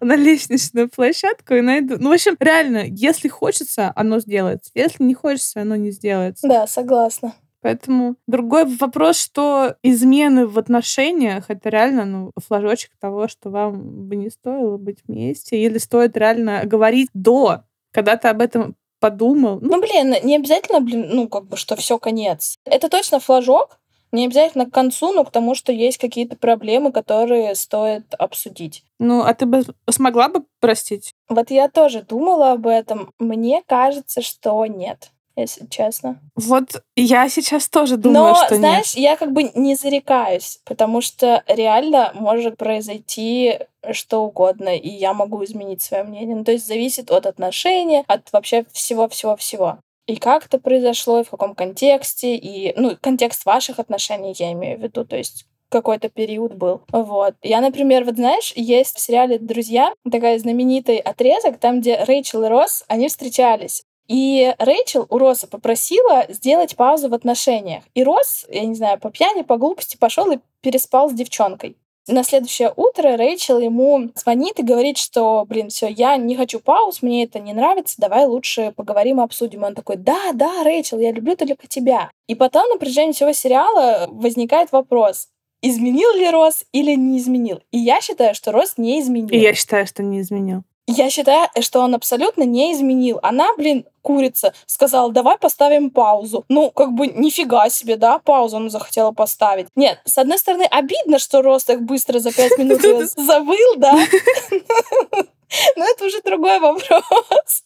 на 0.00 0.16
лестничную 0.16 0.88
площадку 0.88 1.54
и 1.54 1.60
найду. 1.60 1.96
Ну, 1.98 2.10
в 2.10 2.12
общем, 2.12 2.36
реально, 2.40 2.84
если 2.88 3.28
хочется, 3.28 3.92
оно 3.94 4.18
сделается. 4.18 4.70
Если 4.74 5.04
не 5.04 5.14
хочется, 5.14 5.60
оно 5.60 5.76
не 5.76 5.90
сделается. 5.90 6.46
Да, 6.48 6.66
согласна. 6.66 7.34
Поэтому 7.62 8.16
другой 8.26 8.64
вопрос, 8.64 9.18
что 9.18 9.76
измены 9.82 10.46
в 10.46 10.58
отношениях 10.58 11.46
это 11.48 11.68
реально 11.68 12.04
ну, 12.04 12.32
флажочек 12.36 12.92
того, 13.00 13.28
что 13.28 13.50
вам 13.50 14.06
бы 14.08 14.16
не 14.16 14.30
стоило 14.30 14.76
быть 14.76 14.98
вместе, 15.06 15.56
или 15.56 15.78
стоит 15.78 16.16
реально 16.16 16.62
говорить 16.64 17.10
до, 17.14 17.62
когда 17.92 18.16
ты 18.16 18.28
об 18.28 18.40
этом 18.40 18.76
подумал. 19.00 19.58
Ну, 19.60 19.80
блин, 19.80 20.14
не 20.22 20.36
обязательно, 20.36 20.80
блин, 20.80 21.08
ну, 21.10 21.28
как 21.28 21.46
бы, 21.46 21.56
что 21.56 21.76
все 21.76 21.98
конец. 21.98 22.56
Это 22.64 22.88
точно 22.88 23.20
флажок, 23.20 23.78
не 24.12 24.26
обязательно 24.26 24.66
к 24.66 24.72
концу, 24.72 25.12
но 25.12 25.24
к 25.24 25.30
тому, 25.30 25.54
что 25.54 25.72
есть 25.72 25.98
какие-то 25.98 26.36
проблемы, 26.36 26.92
которые 26.92 27.54
стоит 27.54 28.14
обсудить. 28.14 28.84
Ну, 28.98 29.22
а 29.22 29.34
ты 29.34 29.46
бы 29.46 29.64
смогла 29.90 30.28
бы 30.28 30.44
простить? 30.60 31.12
Вот 31.28 31.50
я 31.50 31.68
тоже 31.68 32.02
думала 32.02 32.52
об 32.52 32.66
этом. 32.66 33.12
Мне 33.18 33.62
кажется, 33.66 34.22
что 34.22 34.64
нет 34.66 35.10
если 35.36 35.66
честно. 35.66 36.20
Вот 36.34 36.82
я 36.96 37.28
сейчас 37.28 37.68
тоже 37.68 37.96
думаю, 37.96 38.34
Но, 38.34 38.44
что 38.46 38.56
знаешь, 38.56 38.94
нет. 38.96 39.04
я 39.04 39.16
как 39.16 39.32
бы 39.32 39.50
не 39.54 39.74
зарекаюсь, 39.74 40.60
потому 40.64 41.00
что 41.00 41.44
реально 41.46 42.12
может 42.14 42.56
произойти 42.56 43.58
что 43.92 44.24
угодно, 44.24 44.76
и 44.76 44.88
я 44.88 45.12
могу 45.14 45.44
изменить 45.44 45.82
свое 45.82 46.02
мнение. 46.02 46.34
Ну, 46.34 46.44
то 46.44 46.52
есть 46.52 46.66
зависит 46.66 47.10
от 47.10 47.26
отношения, 47.26 48.04
от 48.08 48.32
вообще 48.32 48.64
всего-всего-всего. 48.72 49.78
И 50.06 50.16
как 50.16 50.46
это 50.46 50.58
произошло, 50.58 51.20
и 51.20 51.24
в 51.24 51.30
каком 51.30 51.54
контексте, 51.54 52.36
и, 52.36 52.72
ну, 52.76 52.96
контекст 53.00 53.44
ваших 53.44 53.78
отношений 53.78 54.34
я 54.38 54.52
имею 54.52 54.78
в 54.78 54.82
виду, 54.82 55.04
то 55.04 55.16
есть 55.16 55.46
какой-то 55.68 56.08
период 56.08 56.54
был. 56.54 56.82
Вот. 56.92 57.34
Я, 57.42 57.60
например, 57.60 58.04
вот 58.04 58.16
знаешь, 58.16 58.52
есть 58.54 58.96
в 58.96 59.00
сериале 59.00 59.38
«Друзья» 59.38 59.92
такая 60.10 60.38
знаменитый 60.38 60.98
отрезок, 60.98 61.58
там, 61.58 61.80
где 61.80 61.96
Рэйчел 62.04 62.44
и 62.44 62.48
Росс, 62.48 62.84
они 62.88 63.08
встречались. 63.08 63.82
И 64.08 64.54
Рэйчел 64.58 65.06
у 65.08 65.18
Росса 65.18 65.46
попросила 65.46 66.26
сделать 66.28 66.76
паузу 66.76 67.08
в 67.08 67.14
отношениях. 67.14 67.84
И 67.94 68.04
Росс, 68.04 68.46
я 68.48 68.64
не 68.64 68.74
знаю, 68.74 68.98
по 68.98 69.10
пьяни, 69.10 69.42
по 69.42 69.56
глупости 69.56 69.96
пошел 69.96 70.30
и 70.30 70.38
переспал 70.60 71.10
с 71.10 71.12
девчонкой. 71.12 71.76
На 72.08 72.22
следующее 72.22 72.72
утро 72.76 73.16
Рэйчел 73.16 73.58
ему 73.58 74.10
звонит 74.14 74.60
и 74.60 74.62
говорит, 74.62 74.96
что, 74.96 75.44
блин, 75.44 75.70
все, 75.70 75.88
я 75.88 76.16
не 76.16 76.36
хочу 76.36 76.60
пауз, 76.60 77.02
мне 77.02 77.24
это 77.24 77.40
не 77.40 77.52
нравится, 77.52 77.96
давай 77.98 78.26
лучше 78.26 78.72
поговорим 78.76 79.20
и 79.20 79.24
обсудим. 79.24 79.64
Он 79.64 79.74
такой, 79.74 79.96
да, 79.96 80.30
да, 80.32 80.62
Рэйчел, 80.62 81.00
я 81.00 81.10
люблю 81.10 81.34
только 81.34 81.66
тебя. 81.66 82.08
И 82.28 82.36
потом 82.36 82.68
на 82.68 82.78
протяжении 82.78 83.12
всего 83.12 83.32
сериала 83.32 84.06
возникает 84.08 84.70
вопрос, 84.70 85.30
изменил 85.62 86.12
ли 86.14 86.30
Росс 86.30 86.64
или 86.70 86.94
не 86.94 87.18
изменил. 87.18 87.60
И 87.72 87.78
я 87.78 88.00
считаю, 88.00 88.36
что 88.36 88.52
Росс 88.52 88.74
не 88.76 89.00
изменил. 89.00 89.30
И 89.30 89.38
я 89.38 89.52
считаю, 89.52 89.84
что 89.84 90.04
не 90.04 90.20
изменил. 90.20 90.62
Я 90.86 91.10
считаю, 91.10 91.48
что 91.60 91.80
он 91.80 91.94
абсолютно 91.94 92.44
не 92.44 92.72
изменил. 92.72 93.18
Она, 93.22 93.48
блин, 93.56 93.86
курица, 94.02 94.54
сказала, 94.66 95.10
давай 95.10 95.36
поставим 95.36 95.90
паузу. 95.90 96.44
Ну, 96.48 96.70
как 96.70 96.92
бы 96.92 97.08
нифига 97.08 97.68
себе, 97.70 97.96
да, 97.96 98.20
паузу 98.20 98.58
она 98.58 98.68
захотела 98.68 99.10
поставить. 99.10 99.66
Нет, 99.74 100.00
с 100.04 100.16
одной 100.16 100.38
стороны, 100.38 100.64
обидно, 100.70 101.18
что 101.18 101.42
Рост 101.42 101.66
так 101.66 101.82
быстро 101.82 102.20
за 102.20 102.32
пять 102.32 102.56
минут 102.56 102.80
забыл, 103.16 103.76
да. 103.76 103.92
Но 105.76 105.84
это 105.84 106.04
уже 106.04 106.22
другой 106.22 106.60
вопрос. 106.60 107.64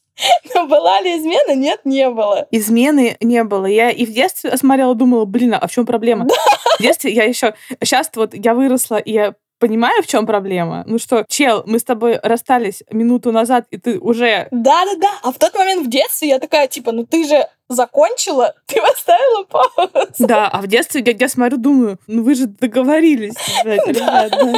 Но 0.55 0.67
была 0.67 1.01
ли 1.01 1.17
измена? 1.19 1.55
Нет, 1.55 1.81
не 1.85 2.09
было. 2.11 2.47
Измены 2.51 3.17
не 3.21 3.43
было. 3.45 3.67
Я 3.67 3.91
и 3.91 4.05
в 4.05 4.13
детстве 4.13 4.57
смотрела, 4.57 4.95
думала, 4.95 5.25
блин, 5.25 5.55
а 5.61 5.67
в 5.67 5.71
чем 5.71 5.87
проблема? 5.87 6.27
Да. 6.27 6.35
В 6.79 6.83
детстве 6.83 7.13
я 7.13 7.25
еще... 7.25 7.55
Сейчас 7.83 8.11
вот 8.15 8.35
я 8.35 8.55
выросла, 8.55 8.97
и 8.97 9.13
я 9.13 9.35
понимаю, 9.61 10.03
в 10.03 10.07
чем 10.07 10.27
проблема. 10.27 10.83
Ну 10.87 10.99
что, 10.99 11.25
чел, 11.29 11.63
мы 11.67 11.79
с 11.79 11.85
тобой 11.85 12.19
расстались 12.21 12.83
минуту 12.91 13.31
назад, 13.31 13.67
и 13.71 13.77
ты 13.77 14.01
уже... 14.01 14.49
Да-да-да. 14.51 15.11
А 15.23 15.31
в 15.31 15.39
тот 15.39 15.55
момент 15.55 15.87
в 15.87 15.91
детстве 15.91 16.31
я 16.31 16.39
такая, 16.41 16.67
типа, 16.67 16.91
ну 16.91 17.05
ты 17.05 17.25
же 17.29 17.47
закончила, 17.69 18.55
ты 18.67 18.81
поставила 18.81 19.45
паузу. 19.45 20.13
Да, 20.19 20.49
а 20.49 20.61
в 20.61 20.67
детстве 20.67 21.03
я, 21.07 21.13
я 21.13 21.29
смотрю, 21.29 21.59
думаю, 21.59 21.99
ну 22.07 22.25
вы 22.25 22.35
же 22.35 22.47
договорились, 22.47 23.35
ребят, 23.65 24.31
да. 24.31 24.53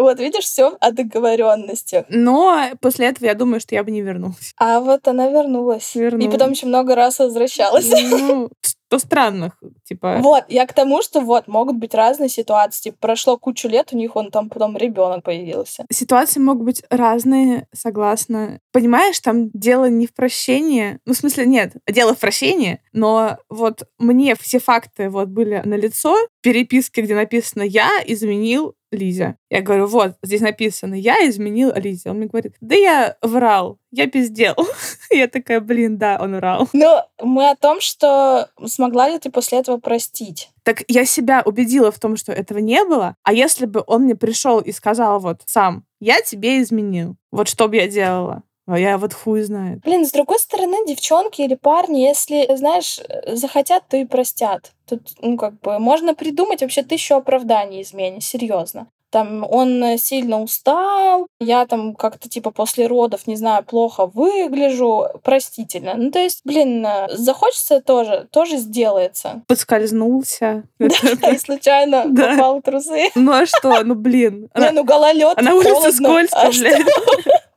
Вот 0.00 0.18
видишь, 0.18 0.44
все 0.44 0.76
о 0.80 0.90
договоренностях. 0.92 2.06
Но 2.08 2.68
после 2.80 3.06
этого 3.08 3.26
я 3.26 3.34
думаю, 3.34 3.60
что 3.60 3.74
я 3.74 3.84
бы 3.84 3.90
не 3.90 4.02
вернулась. 4.02 4.54
А 4.56 4.80
вот 4.80 5.06
она 5.08 5.28
вернулась. 5.28 5.94
вернулась. 5.94 6.26
И 6.26 6.30
потом 6.30 6.52
еще 6.52 6.66
много 6.66 6.94
раз 6.94 7.18
возвращалась. 7.18 7.90
Ну, 7.90 8.50
что 8.90 8.98
странных, 8.98 9.52
типа. 9.84 10.18
Вот, 10.20 10.44
я 10.48 10.66
к 10.66 10.72
тому, 10.72 11.00
что 11.00 11.20
вот 11.20 11.46
могут 11.46 11.76
быть 11.76 11.94
разные 11.94 12.28
ситуации. 12.28 12.82
Типа, 12.82 12.96
прошло 13.00 13.38
кучу 13.38 13.68
лет, 13.68 13.90
у 13.92 13.96
них 13.96 14.16
он 14.16 14.32
там 14.32 14.48
потом 14.48 14.76
ребенок 14.76 15.22
появился. 15.22 15.86
Ситуации 15.92 16.40
могут 16.40 16.64
быть 16.64 16.82
разные, 16.90 17.68
согласна. 17.72 18.58
Понимаешь, 18.72 19.20
там 19.20 19.50
дело 19.50 19.88
не 19.88 20.08
в 20.08 20.14
прощении. 20.14 20.98
Ну, 21.06 21.12
в 21.12 21.16
смысле, 21.16 21.46
нет, 21.46 21.74
дело 21.88 22.14
в 22.14 22.18
прощении, 22.18 22.80
но 22.92 23.38
вот 23.48 23.84
мне 23.98 24.34
все 24.34 24.58
факты 24.58 25.08
вот 25.08 25.28
были 25.28 25.62
на 25.64 25.74
лицо 25.74 26.16
переписки, 26.40 27.00
где 27.00 27.14
написано 27.14 27.62
«я 27.62 27.88
изменил 28.04 28.74
Лизе. 28.90 29.36
Я 29.48 29.62
говорю, 29.62 29.86
вот, 29.86 30.16
здесь 30.22 30.40
написано, 30.40 30.94
я 30.94 31.28
изменил 31.28 31.72
Лизе. 31.74 32.10
Он 32.10 32.16
мне 32.16 32.26
говорит, 32.26 32.54
да 32.60 32.74
я 32.74 33.16
врал, 33.22 33.78
я 33.90 34.06
пиздел. 34.06 34.54
я 35.10 35.28
такая, 35.28 35.60
блин, 35.60 35.98
да, 35.98 36.18
он 36.20 36.36
врал. 36.36 36.68
Но 36.72 37.06
мы 37.22 37.50
о 37.50 37.56
том, 37.56 37.80
что 37.80 38.48
смогла 38.66 39.08
ли 39.08 39.18
ты 39.18 39.30
после 39.30 39.58
этого 39.58 39.78
простить? 39.78 40.50
Так 40.62 40.82
я 40.88 41.04
себя 41.04 41.42
убедила 41.44 41.90
в 41.90 41.98
том, 41.98 42.16
что 42.16 42.32
этого 42.32 42.58
не 42.58 42.84
было. 42.84 43.16
А 43.22 43.32
если 43.32 43.66
бы 43.66 43.82
он 43.86 44.02
мне 44.02 44.14
пришел 44.14 44.60
и 44.60 44.72
сказал 44.72 45.20
вот 45.20 45.42
сам, 45.46 45.84
я 46.00 46.20
тебе 46.22 46.62
изменил, 46.62 47.16
вот 47.30 47.48
что 47.48 47.68
бы 47.68 47.76
я 47.76 47.88
делала? 47.88 48.42
А 48.70 48.78
я 48.78 48.98
вот 48.98 49.12
хуй 49.12 49.42
знает. 49.42 49.80
Блин, 49.80 50.06
с 50.06 50.12
другой 50.12 50.38
стороны, 50.38 50.86
девчонки 50.86 51.42
или 51.42 51.56
парни, 51.56 51.98
если, 51.98 52.48
знаешь, 52.54 53.00
захотят, 53.26 53.82
то 53.88 53.96
и 53.96 54.04
простят. 54.04 54.70
Тут, 54.88 55.00
ну, 55.20 55.36
как 55.36 55.60
бы, 55.60 55.80
можно 55.80 56.14
придумать 56.14 56.60
вообще 56.62 56.84
тысячу 56.84 57.16
оправданий 57.16 57.82
измене, 57.82 58.20
серьезно. 58.20 58.86
Там 59.10 59.44
он 59.50 59.98
сильно 59.98 60.40
устал, 60.40 61.26
я 61.40 61.66
там 61.66 61.96
как-то 61.96 62.28
типа 62.28 62.52
после 62.52 62.86
родов, 62.86 63.26
не 63.26 63.34
знаю, 63.34 63.64
плохо 63.64 64.06
выгляжу, 64.06 65.08
простительно. 65.24 65.94
Ну, 65.96 66.12
то 66.12 66.20
есть, 66.20 66.42
блин, 66.44 66.86
захочется 67.08 67.80
тоже, 67.80 68.28
тоже 68.30 68.58
сделается. 68.58 69.42
Подскользнулся. 69.48 70.62
Да, 70.78 71.30
и 71.30 71.38
случайно 71.38 72.04
попал 72.16 72.60
в 72.60 72.62
трусы. 72.62 73.10
Ну 73.16 73.32
а 73.32 73.46
что? 73.46 73.82
Ну, 73.82 73.96
блин. 73.96 74.48
Не, 74.56 74.70
ну 74.70 74.84
гололед, 74.84 75.36
А 75.36 75.42
на 75.42 75.56
улице 75.56 75.90
скользко, 75.90 76.42
а 76.42 76.50
блядь. 76.50 76.86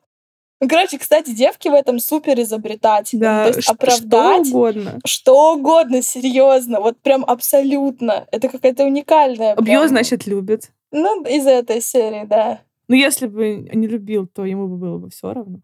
Ну, 0.64 0.70
короче, 0.70 0.98
кстати, 0.98 1.32
девки 1.32 1.68
в 1.68 1.74
этом 1.74 2.00
супер 2.00 2.40
изобретательны. 2.40 3.20
Да, 3.20 3.52
То 3.52 3.58
есть 3.58 3.68
оправдать 3.68 4.48
что 4.48 4.58
угодно. 4.58 5.00
Что 5.06 5.54
угодно, 5.56 6.02
серьезно. 6.02 6.80
Вот 6.80 6.98
прям 7.02 7.26
абсолютно. 7.28 8.26
Это 8.32 8.48
какая-то 8.48 8.86
уникальная. 8.86 9.58
Бьё, 9.58 9.64
прям... 9.66 9.88
значит, 9.90 10.26
любит. 10.26 10.72
Ну, 10.92 11.26
из 11.26 11.46
этой 11.48 11.82
серии, 11.82 12.24
да. 12.24 12.62
Ну, 12.88 12.96
если 12.96 13.28
бы 13.28 13.70
не 13.74 13.88
любил, 13.88 14.26
то 14.26 14.46
ему 14.46 14.70
бы 14.70 14.78
было 14.78 14.98
бы 15.00 15.10
все 15.10 15.34
равно. 15.34 15.60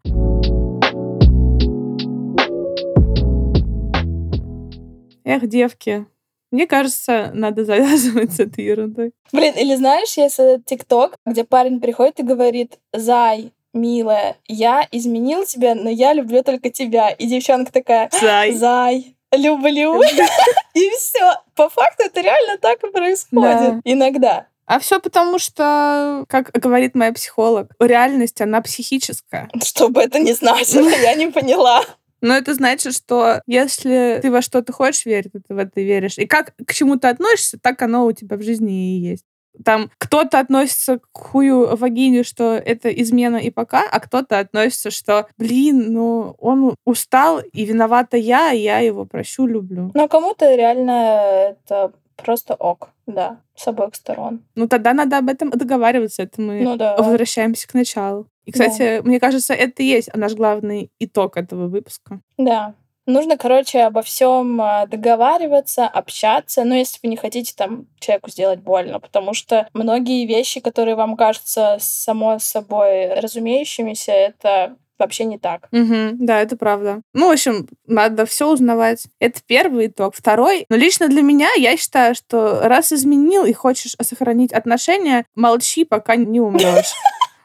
Эх, 5.24 5.48
девки, 5.48 6.04
мне 6.50 6.66
кажется, 6.66 7.30
надо 7.32 7.64
завязывать 7.70 8.34
с 8.34 8.40
этой 8.40 8.66
ерундой. 8.66 9.12
Блин, 9.32 9.54
или 9.56 9.76
знаешь, 9.76 10.14
есть 10.18 10.38
этот 10.38 10.66
ТикТок, 10.66 11.16
где 11.24 11.44
парень 11.44 11.80
приходит 11.80 12.20
и 12.20 12.22
говорит, 12.22 12.78
Зай, 12.92 13.52
милая, 13.72 14.36
я 14.46 14.86
изменил 14.90 15.44
тебя, 15.44 15.74
но 15.74 15.90
я 15.90 16.12
люблю 16.12 16.42
только 16.42 16.70
тебя. 16.70 17.10
И 17.10 17.26
девчонка 17.26 17.72
такая, 17.72 18.10
Зай, 18.20 18.52
Зай 18.52 19.16
люблю. 19.32 20.00
И 20.74 20.90
все. 20.90 21.34
По 21.54 21.68
факту 21.68 22.04
это 22.04 22.20
реально 22.20 22.58
так 22.58 22.82
и 22.82 22.90
происходит. 22.90 23.80
Иногда. 23.84 24.46
А 24.66 24.78
все 24.78 25.00
потому, 25.00 25.38
что, 25.38 26.24
как 26.28 26.52
говорит 26.52 26.94
моя 26.94 27.12
психолог, 27.12 27.72
реальность, 27.80 28.40
она 28.40 28.60
психическая. 28.60 29.50
Что 29.64 29.88
бы 29.88 30.00
это 30.00 30.20
ни 30.20 30.32
значило, 30.32 30.88
я 30.88 31.14
не 31.14 31.26
поняла. 31.26 31.82
Но 32.20 32.36
это 32.36 32.54
значит, 32.54 32.94
что 32.94 33.40
если 33.46 34.20
ты 34.22 34.30
во 34.30 34.42
что-то 34.42 34.72
хочешь 34.72 35.06
верить, 35.06 35.32
то 35.32 35.40
ты 35.40 35.54
в 35.54 35.58
это 35.58 35.80
веришь. 35.80 36.18
И 36.18 36.26
как 36.26 36.54
к 36.64 36.72
чему 36.72 36.96
ты 36.96 37.08
относишься, 37.08 37.58
так 37.58 37.82
оно 37.82 38.04
у 38.04 38.12
тебя 38.12 38.36
в 38.36 38.42
жизни 38.42 38.96
и 38.96 39.00
есть 39.00 39.24
там 39.64 39.90
кто-то 39.98 40.38
относится 40.38 40.98
к 40.98 41.18
хую 41.18 41.76
вагине, 41.76 42.22
что 42.22 42.54
это 42.54 42.88
измена 42.90 43.36
и 43.36 43.50
пока, 43.50 43.84
а 43.90 44.00
кто-то 44.00 44.38
относится, 44.38 44.90
что, 44.90 45.26
блин, 45.38 45.92
ну, 45.92 46.34
он 46.38 46.74
устал, 46.84 47.40
и 47.40 47.64
виновата 47.64 48.16
я, 48.16 48.52
и 48.52 48.60
я 48.60 48.78
его 48.78 49.04
прощу, 49.04 49.46
люблю. 49.46 49.90
А 49.94 50.08
кому-то 50.08 50.54
реально 50.54 51.52
это 51.60 51.92
просто 52.16 52.54
ок, 52.54 52.90
да, 53.06 53.40
с 53.54 53.66
обоих 53.66 53.94
сторон. 53.94 54.42
Ну, 54.54 54.68
тогда 54.68 54.92
надо 54.92 55.18
об 55.18 55.28
этом 55.28 55.50
договариваться, 55.50 56.22
это 56.22 56.40
мы 56.40 56.62
ну, 56.62 56.76
да. 56.76 56.96
возвращаемся 56.96 57.68
к 57.68 57.74
началу. 57.74 58.26
И, 58.44 58.52
кстати, 58.52 58.98
да. 58.98 59.02
мне 59.02 59.20
кажется, 59.20 59.54
это 59.54 59.82
и 59.82 59.86
есть 59.86 60.14
наш 60.14 60.34
главный 60.34 60.90
итог 60.98 61.36
этого 61.36 61.68
выпуска. 61.68 62.20
Да, 62.36 62.74
Нужно, 63.06 63.36
короче, 63.36 63.80
обо 63.80 64.02
всем 64.02 64.60
а, 64.60 64.86
договариваться, 64.86 65.86
общаться, 65.86 66.64
но 66.64 66.74
если 66.74 66.98
вы 67.02 67.08
не 67.08 67.16
хотите 67.16 67.54
там 67.56 67.86
человеку 67.98 68.30
сделать 68.30 68.60
больно, 68.60 69.00
потому 69.00 69.34
что 69.34 69.68
многие 69.72 70.26
вещи, 70.26 70.60
которые 70.60 70.94
вам 70.94 71.16
кажутся 71.16 71.78
само 71.80 72.38
собой 72.38 73.14
разумеющимися, 73.20 74.12
это 74.12 74.76
вообще 75.00 75.24
не 75.24 75.38
так. 75.38 75.68
Угу, 75.72 76.18
да, 76.24 76.40
это 76.40 76.56
правда. 76.56 77.00
Ну, 77.14 77.28
в 77.28 77.32
общем, 77.32 77.66
надо 77.86 78.26
все 78.26 78.48
узнавать. 78.48 79.06
Это 79.18 79.40
первый 79.44 79.88
итог. 79.88 80.14
Второй, 80.14 80.66
но 80.68 80.76
лично 80.76 81.08
для 81.08 81.22
меня 81.22 81.48
я 81.56 81.76
считаю, 81.76 82.14
что 82.14 82.60
раз 82.62 82.92
изменил 82.92 83.44
и 83.44 83.52
хочешь 83.52 83.96
сохранить 84.00 84.52
отношения, 84.52 85.24
молчи, 85.34 85.84
пока 85.84 86.14
не 86.16 86.40
умрешь. 86.40 86.92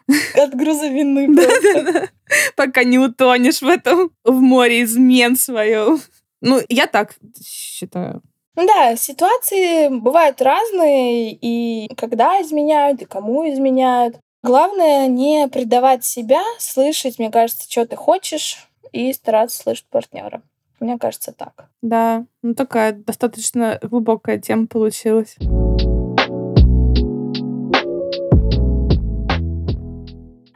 От 0.35 0.55
груза 0.55 0.87
вины 0.87 1.33
просто. 1.35 2.09
Пока 2.55 2.83
не 2.83 2.99
утонешь 2.99 3.61
в 3.61 3.67
этом, 3.67 4.11
в 4.23 4.39
море 4.39 4.83
измен 4.83 5.35
своем. 5.35 5.99
Ну, 6.41 6.61
я 6.69 6.87
так 6.87 7.15
считаю. 7.43 8.21
Да, 8.55 8.95
ситуации 8.95 9.89
бывают 9.89 10.41
разные, 10.41 11.31
и 11.33 11.93
когда 11.95 12.41
изменяют, 12.41 13.01
и 13.01 13.05
кому 13.05 13.51
изменяют. 13.51 14.17
Главное 14.43 15.07
не 15.07 15.47
предавать 15.47 16.05
себя, 16.05 16.41
слышать, 16.59 17.19
мне 17.19 17.31
кажется, 17.31 17.69
что 17.69 17.85
ты 17.85 17.95
хочешь, 17.95 18.67
и 18.91 19.11
стараться 19.11 19.61
слышать 19.61 19.87
партнера. 19.89 20.41
Мне 20.79 20.97
кажется, 20.97 21.33
так. 21.33 21.67
Да, 21.81 22.25
ну 22.43 22.53
такая 22.53 22.93
достаточно 22.93 23.79
глубокая 23.81 24.39
тема 24.39 24.67
получилась. 24.67 25.35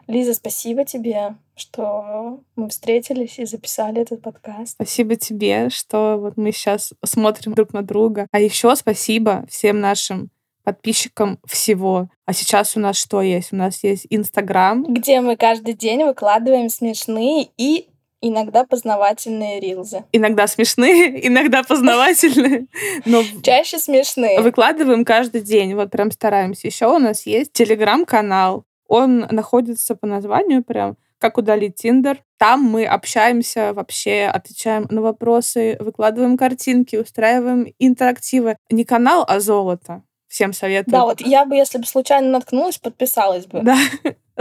Лиза, 0.10 0.34
спасибо 0.34 0.86
тебе, 0.86 1.36
что 1.56 2.40
мы 2.56 2.70
встретились 2.70 3.38
и 3.38 3.46
записали 3.46 4.02
этот 4.02 4.24
подкаст. 4.24 4.72
Спасибо 4.72 5.16
тебе, 5.16 5.70
что 5.70 6.18
вот 6.18 6.36
мы 6.36 6.52
сейчас 6.52 6.94
смотрим 7.06 7.54
друг 7.54 7.74
на 7.74 7.84
друга. 7.84 8.26
А 8.32 8.40
еще 8.40 8.76
спасибо 8.76 9.46
всем 9.48 9.80
нашим 9.80 10.32
подписчикам 10.64 11.38
всего. 11.46 12.10
А 12.26 12.34
сейчас 12.34 12.76
у 12.76 12.80
нас 12.80 12.98
что 12.98 13.22
есть? 13.22 13.54
У 13.54 13.56
нас 13.56 13.84
есть 13.84 14.08
Инстаграм. 14.10 14.84
Где 14.84 15.22
мы 15.22 15.38
каждый 15.38 15.76
день 15.76 16.04
выкладываем 16.04 16.70
смешные 16.70 17.48
и 17.58 17.88
иногда 18.20 18.66
познавательные 18.66 19.60
рилзы. 19.60 20.06
Иногда 20.12 20.48
смешные, 20.48 21.28
иногда 21.28 21.62
познавательные. 21.62 22.66
Но 23.06 23.22
Чаще 23.44 23.78
смешные. 23.78 24.42
Выкладываем 24.42 25.06
каждый 25.06 25.42
день. 25.42 25.76
Вот 25.76 25.92
прям 25.92 26.10
стараемся. 26.10 26.66
Еще 26.66 26.88
у 26.88 26.98
нас 26.98 27.28
есть 27.28 27.54
телеграм-канал. 27.54 28.66
Он 28.90 29.20
находится 29.30 29.96
по 29.96 30.06
названию 30.06 30.64
прям 30.64 30.98
как 31.20 31.38
удалить 31.38 31.76
Тиндер. 31.76 32.24
Там 32.38 32.64
мы 32.64 32.86
общаемся 32.86 33.74
вообще, 33.74 34.32
отвечаем 34.34 34.88
на 34.90 35.02
вопросы, 35.02 35.76
выкладываем 35.80 36.38
картинки, 36.38 36.96
устраиваем 36.96 37.68
интерактивы. 37.78 38.56
Не 38.70 38.86
канал, 38.86 39.26
а 39.28 39.40
золото. 39.42 40.04
Всем 40.30 40.54
советую. 40.54 40.92
Да, 40.92 41.04
вот 41.04 41.22
я 41.22 41.46
бы, 41.46 41.56
если 41.56 41.78
бы 41.78 41.86
случайно 41.86 42.30
наткнулась, 42.30 42.78
подписалась 42.78 43.46
бы. 43.48 43.62
Да. 43.64 43.78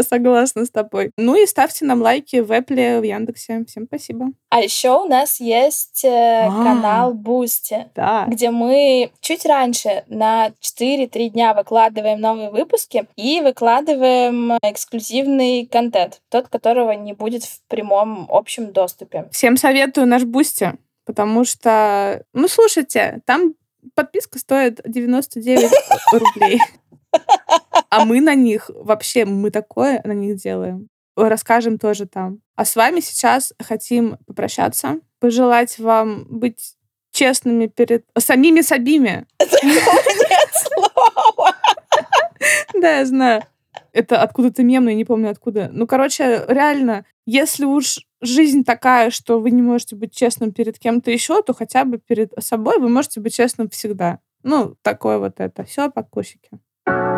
Согласна 0.08 0.64
с 0.64 0.70
тобой. 0.70 1.10
Ну 1.16 1.34
и 1.40 1.46
ставьте 1.46 1.84
нам 1.84 2.02
лайки 2.02 2.36
в 2.40 2.50
Apple, 2.52 3.00
в 3.00 3.02
Яндексе. 3.02 3.64
Всем 3.66 3.84
спасибо. 3.86 4.26
А 4.50 4.60
еще 4.60 4.90
у 5.02 5.04
нас 5.08 5.40
есть 5.40 6.04
э, 6.04 6.08
А. 6.46 6.50
канал 6.64 7.14
Boosty, 7.14 7.88
Да. 7.94 8.26
где 8.28 8.50
мы 8.50 9.10
чуть 9.20 9.44
раньше 9.46 10.04
на 10.08 10.52
4-3 10.60 11.28
дня 11.30 11.54
выкладываем 11.54 12.20
новые 12.20 12.50
выпуски 12.50 13.06
и 13.16 13.40
выкладываем 13.40 14.52
эксклюзивный 14.62 15.66
контент, 15.66 16.20
тот, 16.30 16.48
которого 16.48 16.92
не 16.92 17.12
будет 17.12 17.44
в 17.44 17.60
прямом 17.68 18.26
общем 18.30 18.72
доступе. 18.72 19.28
Всем 19.32 19.56
советую 19.56 20.06
наш 20.06 20.24
Boosty, 20.24 20.72
потому 21.04 21.44
что, 21.44 22.22
ну, 22.32 22.48
слушайте, 22.48 23.20
там 23.26 23.54
подписка 23.94 24.38
стоит 24.38 24.80
99 24.84 25.70
рублей. 26.12 26.60
А 27.90 28.04
мы 28.04 28.20
на 28.20 28.34
них, 28.34 28.70
вообще, 28.74 29.24
мы 29.24 29.50
такое 29.50 30.00
на 30.04 30.12
них 30.12 30.36
делаем. 30.36 30.88
Расскажем 31.16 31.78
тоже 31.78 32.06
там. 32.06 32.40
А 32.54 32.64
с 32.64 32.76
вами 32.76 33.00
сейчас 33.00 33.52
хотим 33.60 34.18
попрощаться, 34.26 35.00
пожелать 35.20 35.78
вам 35.78 36.26
быть 36.28 36.74
честными 37.12 37.66
перед 37.66 38.04
самими 38.16 38.60
собими. 38.60 39.26
Нет 39.40 40.50
слова! 40.52 41.56
Да, 42.74 42.98
я 42.98 43.06
знаю. 43.06 43.42
Это 43.92 44.22
откуда-то 44.22 44.62
мемно, 44.62 44.90
я 44.90 44.94
не 44.94 45.04
помню 45.04 45.30
откуда. 45.30 45.70
Ну, 45.72 45.86
короче, 45.86 46.44
реально, 46.46 47.04
если 47.26 47.64
уж 47.64 48.00
жизнь 48.20 48.64
такая, 48.64 49.10
что 49.10 49.40
вы 49.40 49.50
не 49.50 49.62
можете 49.62 49.96
быть 49.96 50.14
честным 50.14 50.52
перед 50.52 50.78
кем-то 50.78 51.10
еще, 51.10 51.42
то 51.42 51.54
хотя 51.54 51.84
бы 51.84 51.98
перед 51.98 52.32
собой 52.40 52.78
вы 52.78 52.88
можете 52.88 53.20
быть 53.20 53.34
честным 53.34 53.68
всегда. 53.70 54.20
Ну, 54.42 54.76
такое 54.82 55.18
вот 55.18 55.40
это. 55.40 55.64
Все, 55.64 55.90
покусики. 55.90 56.50
thank 56.88 57.12
you 57.12 57.17